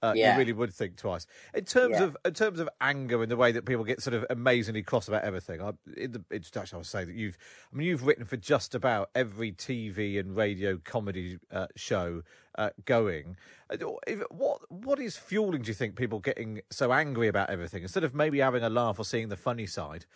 uh, 0.02 0.12
Yeah. 0.14 0.32
You 0.35 0.38
really 0.38 0.52
would 0.52 0.72
think 0.72 0.96
twice. 0.96 1.26
In 1.54 1.64
terms 1.64 1.92
Yeah. 1.98 2.04
of 2.04 2.16
in 2.24 2.35
terms 2.35 2.61
of 2.61 2.68
anger 2.80 3.22
and 3.22 3.30
the 3.30 3.37
way 3.37 3.52
that 3.52 3.64
people 3.64 3.85
get 3.85 4.02
sort 4.02 4.14
of 4.14 4.24
amazingly 4.30 4.82
cross 4.82 5.09
about 5.09 5.24
everything, 5.24 5.61
I, 5.62 5.72
in 5.96 6.12
the 6.12 6.24
introduction, 6.30 6.76
I 6.76 6.78
was 6.78 6.88
saying 6.88 7.06
that 7.09 7.16
you've, 7.16 7.38
I 7.72 7.76
mean, 7.76 7.87
you've 7.88 8.04
written 8.06 8.24
for 8.24 8.37
just 8.37 8.74
about 8.74 9.11
every 9.14 9.52
TV 9.52 10.18
and 10.18 10.37
radio 10.37 10.78
comedy 10.85 11.38
uh, 11.50 11.66
show 11.76 12.22
uh, 12.56 12.70
going. 12.85 13.37
Uh, 13.70 13.76
if- 14.06 14.22
What 14.30 14.61
what 14.70 14.98
is 15.00 15.16
fueling? 15.16 15.62
Do 15.62 15.68
you 15.68 15.74
think 15.74 15.96
people 15.96 16.20
getting 16.20 16.61
so 16.70 16.92
angry 16.92 17.28
about 17.28 17.50
everything 17.50 17.82
instead 17.82 18.04
of 18.04 18.14
maybe 18.14 18.38
having 18.40 18.62
a 18.62 18.70
laugh 18.70 18.98
or 18.98 19.04
seeing 19.04 19.28
the 19.28 19.37
funny 19.37 19.66
side? 19.66 20.06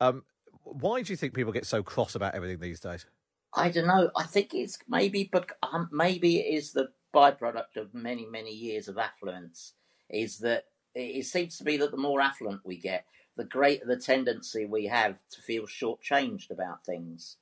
Um, 0.00 0.24
why 0.64 1.02
do 1.02 1.12
you 1.12 1.16
think 1.16 1.34
people 1.34 1.52
get 1.52 1.66
so 1.66 1.82
cross 1.82 2.14
about 2.14 2.34
everything 2.34 2.60
these 2.60 2.80
days? 2.80 3.06
I 3.54 3.70
don't 3.70 3.86
know. 3.88 4.10
I 4.16 4.24
think 4.24 4.54
it's 4.54 4.78
maybe, 4.88 5.28
bec- 5.32 5.56
um, 5.62 5.88
maybe 5.90 6.38
it 6.38 6.54
is 6.54 6.72
the 6.72 6.88
byproduct 7.14 7.76
of 7.76 7.94
many, 7.94 8.26
many 8.26 8.52
years 8.52 8.88
of 8.88 8.98
affluence. 8.98 9.74
Is 10.08 10.38
that 10.38 10.64
it 10.94 11.26
seems 11.26 11.56
to 11.58 11.64
be 11.64 11.76
that 11.76 11.92
the 11.92 11.96
more 11.96 12.20
affluent 12.20 12.62
we 12.64 12.76
get, 12.76 13.04
the 13.36 13.44
greater 13.44 13.86
the 13.86 13.96
tendency 13.96 14.66
we 14.66 14.86
have 14.86 15.16
to 15.30 15.42
feel 15.42 15.64
shortchanged 15.66 16.50
about 16.50 16.84
things. 16.84 17.36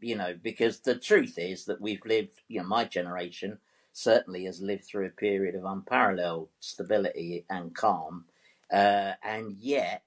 You 0.00 0.16
know, 0.16 0.34
because 0.42 0.80
the 0.80 0.94
truth 0.94 1.38
is 1.38 1.64
that 1.66 1.80
we've 1.80 2.04
lived. 2.04 2.42
You 2.48 2.60
know, 2.60 2.66
my 2.66 2.84
generation 2.84 3.58
certainly 3.92 4.44
has 4.44 4.60
lived 4.60 4.84
through 4.84 5.06
a 5.06 5.10
period 5.10 5.54
of 5.54 5.64
unparalleled 5.64 6.48
stability 6.60 7.46
and 7.48 7.74
calm, 7.74 8.26
uh, 8.70 9.12
and 9.22 9.56
yet 9.58 10.02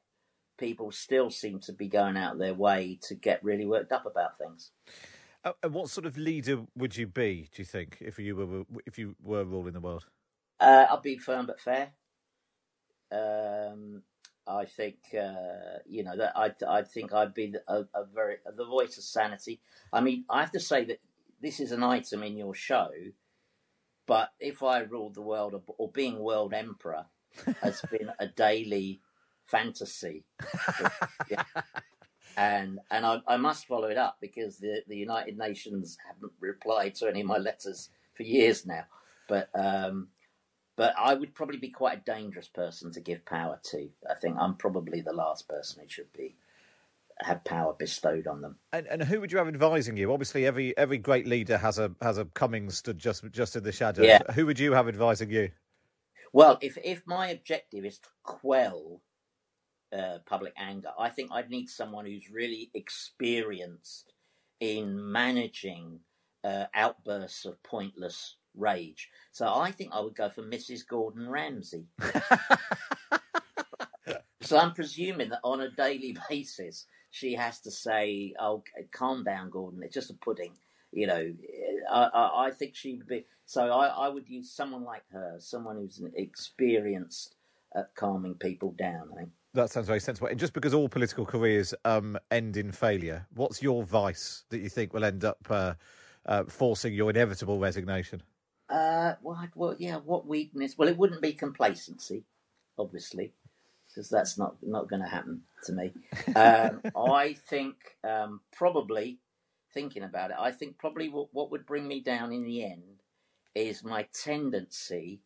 people 0.60 0.92
still 0.92 1.32
seem 1.32 1.60
to 1.62 1.74
be 1.74 1.88
going 1.88 2.18
out 2.18 2.38
their 2.38 2.54
way 2.54 3.00
to 3.02 3.16
get 3.16 3.44
really 3.44 3.66
worked 3.66 3.92
up 3.92 4.06
about 4.06 4.38
things. 4.38 4.72
Uh, 5.44 5.54
and 5.64 5.74
what 5.74 5.90
sort 5.90 6.06
of 6.06 6.18
leader 6.18 6.66
would 6.76 6.98
you 6.98 7.08
be? 7.08 7.50
Do 7.54 7.62
you 7.62 7.66
think 7.66 7.98
if 8.02 8.20
you 8.20 8.36
were 8.36 8.64
if 8.86 8.98
you 8.98 9.16
were 9.24 9.46
ruling 9.46 9.74
the 9.74 9.80
world? 9.80 10.06
Uh, 10.60 10.86
I'd 10.90 11.02
be 11.02 11.18
firm 11.18 11.46
but 11.46 11.62
fair. 11.62 11.92
Um, 13.12 14.04
I 14.46 14.66
think 14.66 14.98
uh, 15.18 15.80
you 15.86 16.04
know 16.04 16.18
that 16.18 16.34
I 16.36 16.52
I 16.68 16.82
think 16.82 17.14
I'd 17.14 17.34
be 17.34 17.54
a, 17.68 17.86
a 17.94 18.06
very 18.14 18.38
the 18.56 18.66
voice 18.66 18.98
of 18.98 19.04
sanity. 19.04 19.62
I 19.94 20.02
mean, 20.02 20.26
I 20.30 20.42
have 20.42 20.52
to 20.52 20.60
say 20.60 20.84
that 20.86 21.00
this 21.42 21.60
is 21.60 21.72
an 21.72 21.84
item 21.84 22.24
in 22.24 22.36
your 22.36 22.54
show, 22.54 22.90
but 24.06 24.32
if 24.40 24.62
I 24.62 24.80
ruled 24.80 25.16
the 25.16 25.22
world 25.22 25.54
or, 25.54 25.62
or 25.78 25.90
being 25.90 26.20
world 26.20 26.54
emperor 26.54 27.06
has 27.62 27.82
been 27.90 28.12
a 28.20 28.28
daily 28.28 29.02
fantasy. 29.46 30.26
Yeah. 31.30 31.44
And 32.40 32.80
and 32.90 33.06
I, 33.06 33.22
I 33.28 33.36
must 33.36 33.68
follow 33.68 33.90
it 33.90 33.98
up 33.98 34.18
because 34.22 34.60
the, 34.60 34.82
the 34.88 34.96
United 34.96 35.38
Nations 35.38 35.98
haven't 36.08 36.32
replied 36.40 36.96
to 36.96 37.10
any 37.10 37.20
of 37.20 37.28
my 37.28 37.38
letters 37.38 37.90
for 38.16 38.24
years 38.24 38.66
now. 38.66 38.86
But 39.28 39.50
um, 39.54 40.08
but 40.78 40.94
I 40.98 41.16
would 41.16 41.36
probably 41.36 41.58
be 41.58 41.70
quite 41.70 41.98
a 41.98 42.02
dangerous 42.02 42.48
person 42.48 42.94
to 42.94 43.02
give 43.02 43.26
power 43.26 43.60
to. 43.72 43.90
I 44.10 44.14
think 44.14 44.38
I'm 44.40 44.56
probably 44.56 45.02
the 45.02 45.12
last 45.12 45.50
person 45.50 45.84
who 45.84 45.90
should 45.90 46.14
be 46.14 46.38
have 47.22 47.44
power 47.44 47.76
bestowed 47.78 48.26
on 48.26 48.40
them. 48.40 48.56
And, 48.72 48.88
and 48.88 49.04
who 49.04 49.20
would 49.20 49.34
you 49.34 49.38
have 49.40 49.50
advising 49.50 49.98
you? 49.98 50.14
Obviously, 50.14 50.46
every 50.46 50.78
every 50.78 50.98
great 50.98 51.28
leader 51.28 51.58
has 51.58 51.78
a 51.78 51.92
has 52.02 52.18
a 52.20 52.24
Cummings 52.24 52.78
stood 52.78 52.98
just 52.98 53.30
just 53.32 53.58
in 53.58 53.64
the 53.64 53.74
shadows. 53.74 54.06
Yeah. 54.06 54.22
Who 54.32 54.46
would 54.46 54.60
you 54.60 54.72
have 54.72 54.88
advising 54.88 55.30
you? 55.30 55.52
Well, 56.32 56.58
if 56.62 56.78
if 56.86 57.06
my 57.06 57.28
objective 57.32 57.84
is 57.84 58.00
to 58.00 58.10
quell 58.24 59.02
uh, 59.98 60.20
public 60.26 60.54
anger, 60.58 60.90
I 60.98 61.10
think 61.10 61.32
I'd 61.32 61.50
need 61.50 61.70
someone 61.70 62.06
who's 62.06 62.30
really 62.30 62.70
experienced 62.74 64.14
in 64.60 65.12
managing 65.12 66.00
uh, 66.44 66.66
outbursts 66.74 67.46
of 67.46 67.62
pointless 67.64 68.36
rage. 68.56 69.10
So 69.32 69.48
I 69.54 69.72
think 69.72 69.92
I 69.94 70.02
would 70.02 70.16
go 70.16 70.30
for 70.30 70.44
Mrs. 70.44 70.88
Gordon 70.88 71.30
Ramsay. 71.30 71.86
so 74.42 74.58
I'm 74.58 74.74
presuming 74.74 75.30
that 75.30 75.40
on 75.44 75.62
a 75.62 75.72
daily 75.72 76.18
basis 76.30 76.86
she 77.12 77.34
has 77.34 77.60
to 77.62 77.72
say, 77.72 78.34
"Oh, 78.40 78.64
calm 78.92 79.24
down, 79.24 79.50
Gordon. 79.50 79.84
It's 79.84 79.94
just 79.94 80.12
a 80.12 80.16
pudding." 80.16 80.54
You 80.92 81.08
know, 81.08 81.34
I, 81.92 82.04
I, 82.04 82.46
I 82.48 82.52
think 82.52 82.76
she 82.76 82.96
would 82.96 83.08
be. 83.08 83.26
So 83.46 83.72
I, 83.72 83.88
I 83.88 84.10
would 84.10 84.30
use 84.30 84.52
someone 84.52 84.84
like 84.84 85.04
her, 85.12 85.38
someone 85.40 85.78
who's 85.78 86.02
experienced 86.16 87.36
at 87.76 87.96
calming 87.96 88.36
people 88.36 88.72
down. 88.78 89.10
I 89.14 89.18
think. 89.18 89.30
That 89.54 89.72
sounds 89.72 89.88
very 89.88 90.00
sensible. 90.00 90.28
And 90.28 90.40
just 90.40 90.54
because 90.54 90.74
all 90.74 90.88
political 90.88 91.26
careers 91.26 91.74
um, 91.84 92.18
end 92.30 92.56
in 92.56 92.72
failure, 92.72 93.26
what's 93.34 93.64
your 93.64 93.84
vice 93.84 94.44
that 94.50 94.60
you 94.60 94.70
think 94.70 94.94
will 94.94 95.04
end 95.04 95.24
up 95.26 95.40
uh, 95.50 95.74
uh, 96.26 96.44
forcing 96.46 96.94
your 96.94 97.10
inevitable 97.10 97.60
resignation? 97.60 98.22
Uh, 98.70 99.16
well, 99.24 99.38
I'd- 99.40 99.52
well, 99.56 99.76
yeah. 99.80 99.98
What 99.98 100.28
weakness? 100.28 100.78
Well, 100.78 100.88
it 100.88 100.98
wouldn't 100.98 101.22
be 101.22 101.34
complacency, 101.34 102.26
obviously, 102.78 103.34
because 103.88 104.10
that's 104.10 104.38
not 104.38 104.58
not 104.62 104.88
going 104.88 105.02
to 105.02 105.08
happen 105.08 105.42
to 105.64 105.74
me. 105.74 105.94
Um, 106.36 106.82
I 106.96 107.34
think 107.34 107.76
um, 108.04 108.42
probably 108.56 109.18
thinking 109.74 110.04
about 110.04 110.30
it, 110.30 110.38
I 110.40 110.52
think 110.52 110.78
probably 110.78 111.10
what, 111.10 111.30
what 111.32 111.50
would 111.52 111.66
bring 111.66 111.88
me 111.88 112.00
down 112.02 112.32
in 112.32 112.44
the 112.44 112.64
end 112.64 113.02
is 113.56 113.84
my 113.84 114.08
tendency 114.14 115.22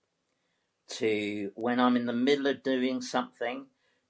to, 0.88 1.52
when 1.56 1.80
I'm 1.80 1.96
in 1.98 2.06
the 2.06 2.14
middle 2.14 2.48
of 2.48 2.64
doing 2.64 3.02
something, 3.02 3.66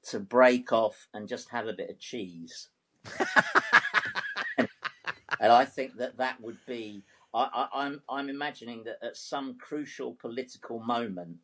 to 0.09 0.19
break 0.19 0.71
off 0.71 1.07
and 1.13 1.27
just 1.27 1.49
have 1.49 1.67
a 1.67 1.73
bit 1.73 1.89
of 1.89 1.99
cheese. 1.99 2.69
and 4.57 5.51
I 5.51 5.65
think 5.65 5.97
that 5.97 6.17
that 6.17 6.41
would 6.41 6.57
be. 6.67 7.03
I, 7.33 7.49
I, 7.53 7.67
I'm 7.83 8.01
I'm 8.09 8.29
imagining 8.29 8.83
that 8.85 8.99
at 9.01 9.17
some 9.17 9.57
crucial 9.59 10.13
political 10.13 10.79
moment, 10.79 11.37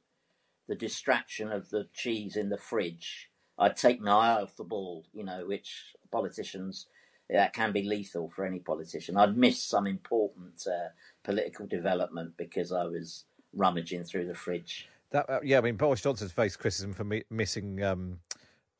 the 0.68 0.76
distraction 0.76 1.52
of 1.52 1.70
the 1.70 1.88
cheese 1.94 2.36
in 2.36 2.50
the 2.50 2.58
fridge, 2.58 3.30
I'd 3.58 3.76
take 3.76 4.00
my 4.02 4.12
eye 4.12 4.42
off 4.42 4.56
the 4.56 4.64
ball. 4.64 5.06
You 5.14 5.24
know, 5.24 5.46
which 5.48 5.96
politicians 6.12 6.88
that 7.30 7.54
can 7.54 7.72
be 7.72 7.84
lethal 7.84 8.30
for 8.30 8.46
any 8.46 8.60
politician. 8.60 9.18
I'd 9.18 9.38
miss 9.38 9.62
some 9.64 9.86
important 9.86 10.66
uh, 10.68 10.90
political 11.24 11.68
development 11.68 12.34
because 12.38 12.72
I 12.72 12.86
was 12.86 13.26
rummaging 13.54 14.04
through 14.04 14.26
the 14.26 14.34
fridge. 14.34 14.90
That 15.12 15.30
uh, 15.30 15.40
yeah, 15.44 15.58
I 15.58 15.62
mean 15.62 15.76
Boris 15.76 16.02
Johnson's 16.02 16.32
faced 16.32 16.60
criticism 16.60 16.94
for 16.94 17.04
mi- 17.04 17.24
missing 17.30 17.84
um, 17.84 18.20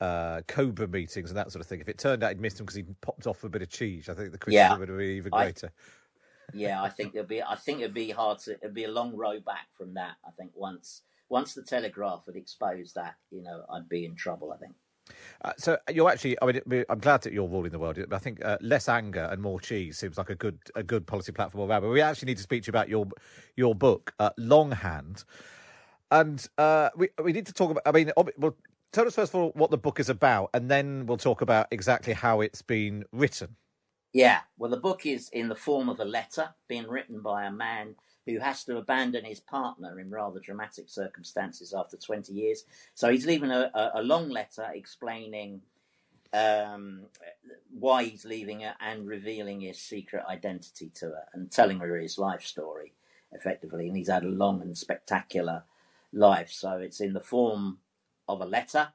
uh, 0.02 0.42
Cobra 0.48 0.88
meetings 0.88 1.30
and 1.30 1.38
that 1.38 1.52
sort 1.52 1.62
of 1.62 1.68
thing. 1.68 1.82
If 1.82 1.90
it 1.90 1.98
turned 1.98 2.24
out 2.24 2.30
he'd 2.30 2.40
missed 2.42 2.58
them 2.58 2.66
because 2.66 2.76
he 2.78 2.84
popped 3.02 3.28
off 3.28 3.40
for 3.40 3.48
a 3.48 3.50
bit 3.50 3.62
of 3.62 3.70
cheese, 3.70 4.10
I 4.10 4.14
think 4.14 4.32
the 4.32 4.38
criticism 4.38 4.72
Yeah. 4.74 4.78
would 4.78 4.90
have 4.90 4.98
been 4.98 5.10
even 5.12 5.34
I- 5.34 5.44
greater. 5.46 5.72
yeah, 6.54 6.82
I 6.82 6.90
think 6.90 7.16
it'd 7.16 7.28
be. 7.28 7.44
I 7.44 7.56
think 7.56 7.80
it'd 7.82 7.94
be 7.94 8.10
hard 8.12 8.40
to. 8.40 8.54
It'd 8.54 8.74
be 8.74 8.86
a 8.86 8.92
long 8.92 9.16
row 9.16 9.40
back 9.40 9.68
from 9.78 9.94
that. 9.96 10.16
I 10.26 10.32
think 10.32 10.52
once 10.56 11.02
once 11.30 11.54
the 11.54 11.62
Telegraph 11.64 12.26
had 12.26 12.36
exposed 12.36 12.96
that, 12.96 13.16
you 13.30 13.44
know, 13.44 13.64
I'd 13.72 13.88
be 13.90 14.06
in 14.06 14.16
trouble. 14.16 14.52
I 14.52 14.58
think. 14.58 14.74
Uh, 15.44 15.54
so 15.58 15.78
you're 15.92 16.10
actually, 16.10 16.38
I 16.40 16.46
mean, 16.46 16.86
I'm 16.88 17.00
glad 17.00 17.22
that 17.24 17.34
you're 17.34 17.48
ruling 17.48 17.72
the 17.72 17.80
world. 17.80 17.98
But 18.10 18.16
I 18.16 18.20
think 18.20 18.46
uh, 18.46 18.58
less 18.62 18.88
anger 18.88 19.28
and 19.32 19.42
more 19.42 19.60
cheese 19.60 19.98
seems 19.98 20.18
like 20.20 20.30
a 20.30 20.36
good 20.36 20.60
a 20.76 20.84
good 20.84 21.06
policy 21.08 21.32
platform 21.32 21.70
around. 21.70 21.82
But 21.82 21.90
we 21.90 22.02
actually 22.02 22.28
need 22.28 22.38
to 22.38 22.44
speak 22.44 22.64
to 22.64 22.68
you 22.68 22.72
about 22.72 22.90
your 22.90 23.08
your 23.56 23.74
book, 23.76 24.14
uh, 24.20 24.30
Longhand, 24.38 25.24
and 26.12 26.48
uh, 26.58 26.90
we 26.96 27.10
we 27.24 27.32
need 27.34 27.46
to 27.48 27.54
talk 27.54 27.72
about. 27.72 27.84
I 27.86 27.92
mean, 27.92 28.12
ob- 28.18 28.32
well, 28.38 28.56
tell 28.92 29.08
us 29.08 29.16
first 29.16 29.34
of 29.34 29.40
all 29.40 29.52
what 29.56 29.72
the 29.72 29.78
book 29.78 30.00
is 30.00 30.10
about, 30.10 30.50
and 30.54 30.70
then 30.70 31.06
we'll 31.06 31.18
talk 31.18 31.42
about 31.42 31.68
exactly 31.72 32.14
how 32.14 32.42
it's 32.42 32.62
been 32.62 33.06
written. 33.12 33.56
Yeah, 34.14 34.40
well, 34.58 34.72
the 34.72 34.78
book 34.78 35.06
is 35.06 35.30
in 35.30 35.50
the 35.50 35.56
form 35.56 35.88
of 35.88 36.00
a 36.00 36.06
letter 36.06 36.50
being 36.68 36.88
written 36.88 37.22
by 37.22 37.46
a 37.46 37.52
man 37.52 37.96
who 38.26 38.40
has 38.40 38.64
to 38.64 38.78
abandon 38.78 39.24
his 39.24 39.40
partner 39.40 40.00
in 40.00 40.10
rather 40.10 40.40
dramatic 40.40 40.90
circumstances 40.90 41.74
after 41.74 41.98
20 41.98 42.34
years. 42.34 42.64
So 42.96 43.12
he's 43.12 43.26
leaving 43.26 43.52
a, 43.52 43.72
a, 43.94 44.04
long 44.04 44.30
letter 44.30 44.68
explaining 44.74 45.62
um, 46.34 47.06
why 47.72 48.04
he's 48.04 48.26
leaving 48.26 48.62
her 48.62 48.76
and 48.80 49.08
revealing 49.08 49.62
his 49.62 49.80
secret 49.80 50.24
identity 50.30 50.92
to 50.96 51.08
her 51.08 51.24
and 51.34 51.52
telling 51.52 51.80
her 51.80 51.98
his 51.98 52.18
life 52.18 52.44
story 52.44 52.94
effectively. 53.32 53.88
And 53.88 53.98
he's 53.98 54.10
had 54.10 54.24
a 54.24 54.30
long 54.30 54.62
and 54.62 54.78
spectacular 54.78 55.64
life. 56.14 56.52
So 56.52 56.74
it's 56.74 57.02
in 57.02 57.14
the 57.14 57.20
form 57.20 57.80
of 58.30 58.42
a 58.42 58.46
letter. 58.46 58.88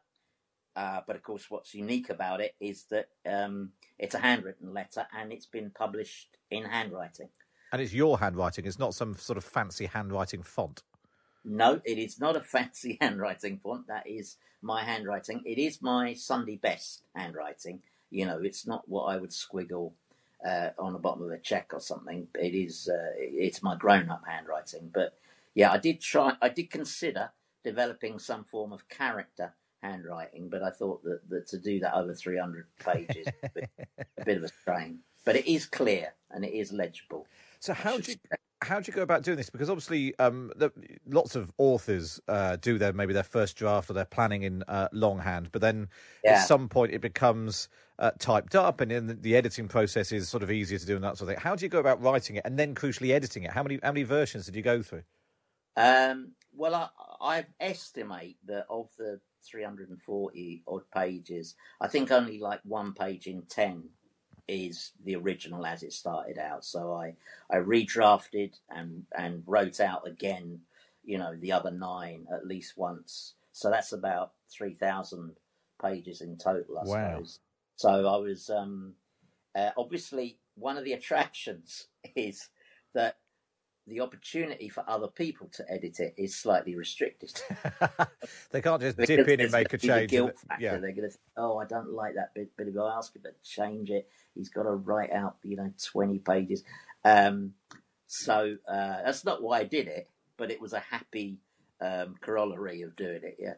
Uh, 0.77 1.01
but 1.07 1.17
of 1.17 1.23
course, 1.23 1.51
what's 1.51 1.75
unique 1.75 2.09
about 2.09 2.41
it 2.41 2.55
is 2.61 2.85
that 2.85 3.09
um, 3.27 3.71
it's 3.99 4.15
a 4.15 4.19
handwritten 4.19 4.73
letter 4.73 5.07
and 5.17 5.33
it's 5.33 5.47
been 5.47 5.71
published 5.71 6.37
in 6.51 6.65
handwriting. 6.65 7.29
And 7.73 7.83
it's 7.83 7.93
your 7.93 8.19
handwriting. 8.19 8.65
It's 8.65 8.79
not 8.79 8.95
some 8.95 9.15
sort 9.17 9.37
of 9.37 9.45
fancy 9.45 9.87
handwriting 9.87 10.43
font. 10.43 10.83
No, 11.45 11.81
it 11.85 11.99
is 11.99 12.19
not 12.19 12.37
a 12.37 12.41
fancy 12.41 12.97
handwriting 13.01 13.59
font. 13.59 13.89
That 13.89 14.07
is 14.07 14.37
my 14.63 14.83
handwriting. 14.85 15.43
It 15.45 15.59
is 15.59 15.83
my 15.83 16.15
Sunday 16.15 16.57
best 16.57 17.03
handwriting. 17.15 17.83
You 18.11 18.27
know, 18.27 18.39
it's 18.39 18.67
not 18.67 18.89
what 18.89 19.05
I 19.05 19.17
would 19.17 19.31
squiggle 19.31 19.93
uh, 20.47 20.71
on 20.79 20.93
the 20.93 20.99
bottom 20.99 21.23
of 21.23 21.31
a 21.31 21.39
check 21.39 21.71
or 21.73 21.81
something. 21.81 22.29
It 22.35 22.55
is. 22.55 22.89
Uh, 22.89 23.11
it's 23.17 23.63
my 23.63 23.77
grown-up 23.77 24.23
handwriting. 24.27 24.91
But 24.93 25.19
yeah, 25.55 25.73
I 25.73 25.79
did 25.79 26.01
try. 26.01 26.35
I 26.41 26.49
did 26.49 26.71
consider 26.71 27.31
developing 27.65 28.19
some 28.19 28.45
form 28.45 28.73
of 28.73 28.89
character 28.89 29.55
handwriting, 29.83 30.49
but 30.49 30.63
I 30.63 30.71
thought 30.71 31.03
that, 31.05 31.29
that 31.29 31.49
to 31.49 31.59
do 31.59 31.81
that 31.81 31.95
over 31.95 32.15
300 32.15 32.67
pages, 32.79 33.27
a 33.43 33.49
bit, 33.49 33.71
a 34.19 34.25
bit 34.25 34.37
of 34.37 34.45
a 34.45 34.49
strain. 34.49 35.01
But 35.25 35.37
it 35.37 35.47
is 35.51 35.67
clear 35.67 36.13
and 36.31 36.45
it 36.45 36.53
is 36.53 36.73
legible. 36.73 37.27
So 37.61 37.73
how 37.73 37.99
do 37.99 38.13
you 38.13 38.19
how 38.65 38.81
do 38.81 38.91
you 38.91 38.95
go 38.95 39.03
about 39.03 39.23
doing 39.23 39.37
this? 39.37 39.51
Because 39.51 39.71
obviously, 39.71 40.19
um, 40.19 40.51
the, 40.57 40.71
lots 41.07 41.37
of 41.37 41.51
authors 41.59 42.21
uh, 42.29 42.57
do 42.57 42.79
their 42.79 42.93
maybe 42.93 43.13
their 43.13 43.23
first 43.23 43.57
draft 43.57 43.91
or 43.91 43.93
their 43.93 44.05
planning 44.05 44.43
in 44.43 44.63
uh, 44.67 44.89
longhand, 44.93 45.51
but 45.53 45.61
then 45.61 45.89
yeah. 46.25 46.33
at 46.33 46.49
some 46.49 46.69
point 46.69 46.93
it 46.93 47.01
becomes 47.01 47.69
uh, 47.99 48.11
typed 48.19 48.55
up, 48.55 48.81
and 48.81 48.91
then 48.91 49.19
the 49.21 49.37
editing 49.37 49.69
process 49.69 50.13
is 50.13 50.29
sort 50.29 50.43
of 50.43 50.51
easier 50.51 50.79
to 50.79 50.87
do 50.87 50.95
and 50.95 51.05
that 51.05 51.17
sort 51.17 51.31
of 51.31 51.37
thing. 51.37 51.43
How 51.43 51.55
do 51.55 51.65
you 51.65 51.69
go 51.69 51.79
about 51.79 52.03
writing 52.03 52.37
it 52.37 52.43
and 52.45 52.59
then 52.59 52.75
crucially 52.75 53.11
editing 53.11 53.45
it? 53.45 53.51
How 53.51 53.63
many 53.63 53.79
how 53.83 53.93
many 53.93 54.03
versions 54.03 54.47
did 54.47 54.57
you 54.57 54.63
go 54.63 54.83
through? 54.83 55.03
Um, 55.77 56.33
well, 56.57 56.75
I, 56.75 56.89
I 57.25 57.47
estimate 57.59 58.37
that 58.47 58.67
of 58.69 58.91
the 58.99 59.19
340 59.51 60.63
odd 60.69 60.83
pages, 60.95 61.55
I 61.81 61.89
think 61.89 62.11
only 62.11 62.39
like 62.39 62.61
one 62.65 62.93
page 62.93 63.27
in 63.27 63.43
10 63.49 63.85
is 64.47 64.93
the 65.05 65.17
original 65.17 65.65
as 65.65 65.83
it 65.83 65.95
started 65.95 66.39
out. 66.39 66.67
So 66.67 66.93
I, 66.93 67.15
I 67.51 67.57
redrafted 67.57 68.59
and, 68.69 69.05
and 69.17 69.43
wrote 69.47 69.81
out 69.81 70.07
again, 70.07 70.61
you 71.03 71.17
know, 71.17 71.35
the 71.35 71.53
other 71.53 71.71
nine 71.71 72.27
at 72.31 72.47
least 72.47 72.77
once. 72.77 73.35
So 73.53 73.71
that's 73.71 73.93
about 73.93 74.33
3,000 74.51 75.33
pages 75.81 76.21
in 76.21 76.37
total, 76.37 76.79
I 76.79 76.85
wow. 76.85 77.11
suppose. 77.13 77.39
So 77.77 77.89
I 77.89 78.17
was, 78.19 78.51
um, 78.51 78.93
uh, 79.55 79.71
obviously, 79.79 80.37
one 80.57 80.77
of 80.77 80.85
the 80.85 80.93
attractions 80.99 81.87
is 82.15 82.51
that 82.95 83.17
the 83.87 84.01
opportunity 84.01 84.69
for 84.69 84.85
other 84.89 85.09
people 85.09 85.49
to 85.53 85.71
edit 85.71 86.01
it 86.01 86.15
is 86.17 86.35
slightly 86.35 86.75
restricted. 86.75 87.33
they 88.51 88.63
can't 88.63 88.81
just 88.81 88.97
dip 88.97 89.29
in 89.29 89.41
and 89.41 89.53
make 89.53 89.73
a 89.73 89.79
change. 89.79 90.11
Guilt 90.11 90.37
factor. 90.49 90.65
Yeah. 90.65 90.79
They're 90.79 90.93
going 90.93 91.11
to, 91.11 91.17
oh, 91.37 91.59
I 91.59 91.67
don't 91.67 91.93
like 91.93 92.15
that 92.15 92.35
bit, 92.35 92.51
but 92.57 92.67
if 92.67 92.77
I 92.79 92.97
ask 92.97 93.15
him 93.15 93.23
to 93.23 93.33
change 93.43 93.91
it, 93.91 94.09
he's 94.35 94.49
got 94.49 94.63
to 94.63 94.71
write 94.71 95.13
out, 95.13 95.37
you 95.43 95.57
know, 95.57 95.73
twenty 95.83 96.19
pages. 96.19 96.63
Um, 97.05 97.53
so 98.07 98.57
uh, 98.69 99.03
that's 99.05 99.25
not 99.25 99.43
why 99.43 99.61
I 99.61 99.65
did 99.65 99.89
it, 99.89 100.09
but 100.37 100.51
it 100.51 100.61
was 100.61 100.73
a 100.73 100.81
happy 100.81 101.39
um, 101.81 102.15
corollary 102.21 102.83
of 102.83 102.97
doing 102.97 103.21
it. 103.23 103.37
Yeah. 103.39 103.55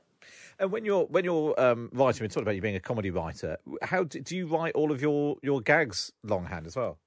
And 0.59 0.73
when 0.73 0.85
you're 0.85 1.05
when 1.05 1.25
you're 1.25 1.59
um, 1.61 1.91
writing, 1.93 2.25
we 2.25 2.29
talked 2.29 2.43
about 2.43 2.57
you 2.57 2.63
being 2.63 2.77
a 2.77 2.81
comedy 2.81 3.11
writer. 3.11 3.59
How 3.83 4.05
do, 4.05 4.21
do 4.21 4.37
you 4.37 4.47
write 4.47 4.75
all 4.75 4.91
of 4.91 5.01
your 5.01 5.37
your 5.43 5.61
gags 5.61 6.13
longhand 6.25 6.67
as 6.67 6.75
well? 6.75 6.99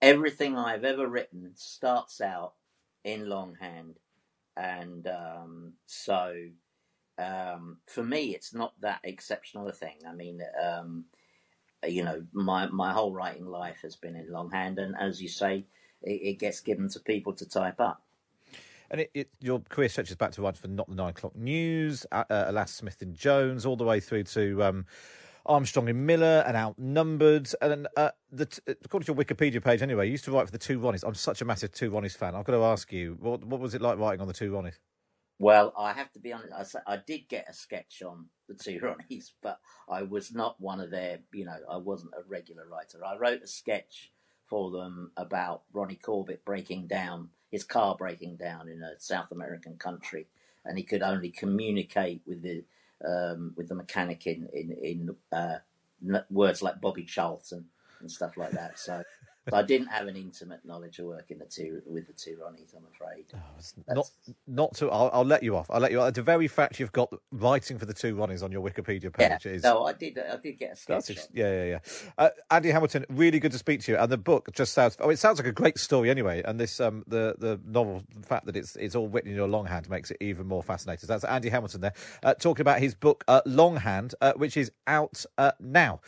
Everything 0.00 0.56
I've 0.56 0.84
ever 0.84 1.06
written 1.06 1.52
starts 1.54 2.20
out 2.20 2.54
in 3.04 3.28
longhand, 3.28 3.98
and 4.56 5.06
um, 5.06 5.72
so 5.86 6.34
um, 7.18 7.78
for 7.86 8.04
me, 8.04 8.34
it's 8.34 8.54
not 8.54 8.74
that 8.80 9.00
exceptional 9.04 9.68
a 9.68 9.72
thing. 9.72 9.96
I 10.08 10.12
mean, 10.12 10.40
um, 10.62 11.04
you 11.86 12.04
know, 12.04 12.24
my 12.32 12.66
my 12.66 12.92
whole 12.92 13.12
writing 13.12 13.46
life 13.46 13.78
has 13.82 13.96
been 13.96 14.16
in 14.16 14.30
longhand, 14.30 14.78
and 14.78 14.94
as 14.98 15.20
you 15.22 15.28
say, 15.28 15.66
it, 16.02 16.20
it 16.22 16.38
gets 16.38 16.60
given 16.60 16.88
to 16.90 17.00
people 17.00 17.32
to 17.34 17.48
type 17.48 17.80
up. 17.80 18.02
And 18.90 19.00
it, 19.00 19.10
it, 19.14 19.30
your 19.40 19.60
career 19.68 19.88
stretches 19.88 20.14
back 20.14 20.30
to 20.32 20.42
writing 20.42 20.60
for 20.60 20.68
Not 20.68 20.88
the 20.88 20.94
Nine 20.94 21.10
O'Clock 21.10 21.34
News, 21.34 22.06
uh, 22.12 22.22
uh, 22.30 22.44
Alas 22.48 22.72
Smith 22.72 23.02
and 23.02 23.16
Jones, 23.16 23.66
all 23.66 23.76
the 23.76 23.84
way 23.84 23.98
through 23.98 24.24
to 24.24 24.62
um, 24.62 24.86
Armstrong 25.46 25.88
and 25.88 26.06
Miller 26.06 26.44
and 26.46 26.56
Outnumbered. 26.56 27.48
And 27.60 27.88
uh, 27.96 28.10
the, 28.30 28.48
according 28.66 29.06
to 29.06 29.14
your 29.14 29.24
Wikipedia 29.24 29.62
page, 29.62 29.82
anyway, 29.82 30.06
you 30.06 30.12
used 30.12 30.24
to 30.26 30.32
write 30.32 30.46
for 30.46 30.52
the 30.52 30.58
Two 30.58 30.78
Ronnies. 30.78 31.04
I'm 31.06 31.14
such 31.14 31.40
a 31.42 31.44
massive 31.44 31.72
Two 31.72 31.90
Ronnies 31.90 32.16
fan. 32.16 32.34
I've 32.34 32.44
got 32.44 32.52
to 32.52 32.64
ask 32.64 32.92
you, 32.92 33.16
what, 33.20 33.44
what 33.44 33.60
was 33.60 33.74
it 33.74 33.80
like 33.80 33.98
writing 33.98 34.20
on 34.20 34.28
the 34.28 34.34
Two 34.34 34.50
Ronnies? 34.50 34.78
Well, 35.38 35.74
I 35.76 35.92
have 35.92 36.10
to 36.12 36.18
be 36.18 36.32
honest. 36.32 36.76
I, 36.86 36.94
I 36.94 36.98
did 37.06 37.28
get 37.28 37.46
a 37.48 37.52
sketch 37.52 38.02
on 38.04 38.26
the 38.48 38.54
Two 38.54 38.80
Ronnies, 38.82 39.32
but 39.42 39.58
I 39.88 40.02
was 40.02 40.34
not 40.34 40.60
one 40.60 40.80
of 40.80 40.90
their. 40.90 41.20
You 41.32 41.46
know, 41.46 41.56
I 41.70 41.76
wasn't 41.76 42.14
a 42.14 42.28
regular 42.28 42.66
writer. 42.68 43.04
I 43.04 43.16
wrote 43.16 43.42
a 43.42 43.48
sketch 43.48 44.12
for 44.46 44.70
them 44.70 45.10
about 45.16 45.62
Ronnie 45.72 45.96
Corbett 45.96 46.44
breaking 46.44 46.86
down 46.86 47.30
his 47.50 47.64
car 47.64 47.96
breaking 47.96 48.36
down 48.36 48.68
in 48.68 48.82
a 48.82 48.98
South 48.98 49.30
American 49.30 49.76
country, 49.76 50.26
and 50.64 50.76
he 50.76 50.84
could 50.84 51.02
only 51.02 51.30
communicate 51.30 52.22
with 52.26 52.42
the 52.42 52.64
um, 53.04 53.52
with 53.56 53.68
the 53.68 53.74
mechanic 53.74 54.26
in 54.26 54.48
in 54.52 54.72
in 54.72 55.16
uh, 55.32 55.58
words 56.30 56.62
like 56.62 56.80
Bobby 56.80 57.04
Charlton 57.04 57.66
and 58.00 58.10
stuff 58.10 58.36
like 58.36 58.52
that. 58.52 58.78
So 58.78 59.02
I 59.52 59.62
didn't 59.62 59.88
have 59.88 60.06
an 60.06 60.16
intimate 60.16 60.60
knowledge 60.64 60.98
of 60.98 61.06
working 61.06 61.38
the 61.38 61.44
two 61.44 61.82
with 61.86 62.06
the 62.06 62.12
two 62.12 62.36
Ronnies. 62.42 62.74
I'm 62.76 62.84
afraid. 62.92 63.26
Oh, 63.34 63.94
not 63.94 64.10
not 64.46 64.74
to. 64.76 64.90
I'll, 64.90 65.10
I'll, 65.12 65.24
let 65.24 65.42
you 65.42 65.56
off. 65.56 65.70
I'll 65.70 65.80
let 65.80 65.92
you. 65.92 66.00
Off. 66.00 66.14
The 66.14 66.22
very 66.22 66.48
fact 66.48 66.80
you've 66.80 66.92
got 66.92 67.12
writing 67.32 67.78
for 67.78 67.86
the 67.86 67.94
two 67.94 68.14
Ronnies 68.14 68.42
on 68.42 68.52
your 68.52 68.62
Wikipedia 68.62 69.12
page 69.12 69.46
yeah. 69.46 69.52
is. 69.52 69.62
No, 69.62 69.84
I 69.84 69.92
did. 69.92 70.18
I 70.18 70.36
did 70.36 70.58
get 70.58 70.72
a 70.72 70.76
sketch. 70.76 71.08
That's 71.08 71.28
yeah, 71.32 71.50
yeah, 71.52 71.64
yeah. 71.64 71.78
Uh, 72.18 72.28
Andy 72.50 72.70
Hamilton, 72.70 73.04
really 73.10 73.38
good 73.38 73.52
to 73.52 73.58
speak 73.58 73.82
to 73.82 73.92
you. 73.92 73.98
And 73.98 74.10
the 74.10 74.18
book 74.18 74.48
just 74.52 74.72
sounds. 74.72 74.96
Oh, 75.00 75.10
it 75.10 75.18
sounds 75.18 75.38
like 75.38 75.48
a 75.48 75.52
great 75.52 75.78
story 75.78 76.10
anyway. 76.10 76.42
And 76.44 76.58
this, 76.58 76.80
um, 76.80 77.04
the 77.06 77.36
the 77.38 77.60
novel, 77.64 78.02
the 78.14 78.26
fact 78.26 78.46
that 78.46 78.56
it's 78.56 78.76
it's 78.76 78.94
all 78.94 79.08
written 79.08 79.30
in 79.30 79.36
your 79.36 79.48
longhand 79.48 79.88
makes 79.88 80.10
it 80.10 80.18
even 80.20 80.46
more 80.46 80.62
fascinating. 80.62 81.06
That's 81.06 81.24
Andy 81.24 81.48
Hamilton 81.48 81.80
there 81.80 81.94
uh, 82.22 82.34
talking 82.34 82.62
about 82.62 82.80
his 82.80 82.94
book 82.94 83.24
uh, 83.28 83.42
Longhand, 83.46 84.14
uh, 84.20 84.32
which 84.34 84.56
is 84.56 84.70
out 84.86 85.24
uh, 85.38 85.52
now. 85.60 86.00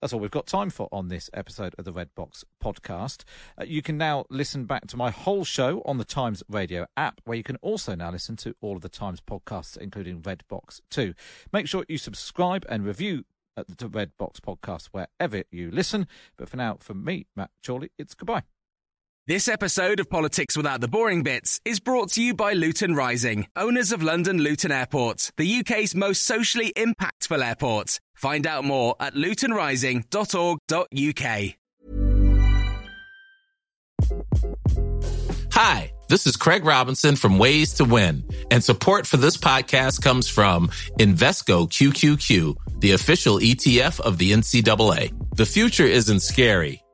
That's 0.00 0.12
all 0.12 0.20
we've 0.20 0.30
got 0.30 0.46
time 0.46 0.70
for 0.70 0.88
on 0.92 1.08
this 1.08 1.28
episode 1.34 1.74
of 1.76 1.84
the 1.84 1.92
Red 1.92 2.14
Box 2.14 2.44
podcast. 2.62 3.24
Uh, 3.60 3.64
you 3.64 3.82
can 3.82 3.98
now 3.98 4.26
listen 4.30 4.64
back 4.64 4.86
to 4.88 4.96
my 4.96 5.10
whole 5.10 5.44
show 5.44 5.82
on 5.84 5.98
the 5.98 6.04
Times 6.04 6.42
Radio 6.48 6.86
app, 6.96 7.20
where 7.24 7.36
you 7.36 7.42
can 7.42 7.56
also 7.56 7.96
now 7.96 8.12
listen 8.12 8.36
to 8.36 8.54
all 8.60 8.76
of 8.76 8.82
the 8.82 8.88
Times 8.88 9.20
podcasts, 9.20 9.76
including 9.76 10.22
Red 10.22 10.44
Box 10.48 10.80
2. 10.90 11.14
Make 11.52 11.66
sure 11.66 11.84
you 11.88 11.98
subscribe 11.98 12.64
and 12.68 12.84
review 12.84 13.24
the 13.66 13.88
Red 13.88 14.12
Box 14.16 14.38
podcast 14.38 14.90
wherever 14.92 15.42
you 15.50 15.72
listen. 15.72 16.06
But 16.36 16.48
for 16.48 16.56
now, 16.56 16.76
from 16.78 17.04
me, 17.04 17.26
Matt 17.34 17.50
Chorley, 17.66 17.90
it's 17.98 18.14
goodbye. 18.14 18.44
This 19.28 19.46
episode 19.46 20.00
of 20.00 20.08
Politics 20.08 20.56
Without 20.56 20.80
the 20.80 20.88
Boring 20.88 21.22
Bits 21.22 21.60
is 21.66 21.80
brought 21.80 22.08
to 22.12 22.22
you 22.22 22.32
by 22.32 22.54
Luton 22.54 22.94
Rising, 22.94 23.46
owners 23.56 23.92
of 23.92 24.02
London 24.02 24.38
Luton 24.38 24.72
Airport, 24.72 25.32
the 25.36 25.60
UK's 25.60 25.94
most 25.94 26.22
socially 26.22 26.72
impactful 26.74 27.46
airport. 27.46 28.00
Find 28.14 28.46
out 28.46 28.64
more 28.64 28.96
at 28.98 29.12
lutonrising.org.uk. 29.12 31.54
Hi, 35.52 35.92
this 36.08 36.26
is 36.26 36.36
Craig 36.36 36.64
Robinson 36.64 37.14
from 37.14 37.36
Ways 37.36 37.74
to 37.74 37.84
Win, 37.84 38.24
and 38.50 38.64
support 38.64 39.06
for 39.06 39.18
this 39.18 39.36
podcast 39.36 40.00
comes 40.00 40.26
from 40.26 40.68
Invesco 40.98 41.68
QQQ, 41.68 42.80
the 42.80 42.92
official 42.92 43.40
ETF 43.40 44.00
of 44.00 44.16
the 44.16 44.32
NCAA. 44.32 45.12
The 45.36 45.44
future 45.44 45.84
isn't 45.84 46.20
scary 46.20 46.82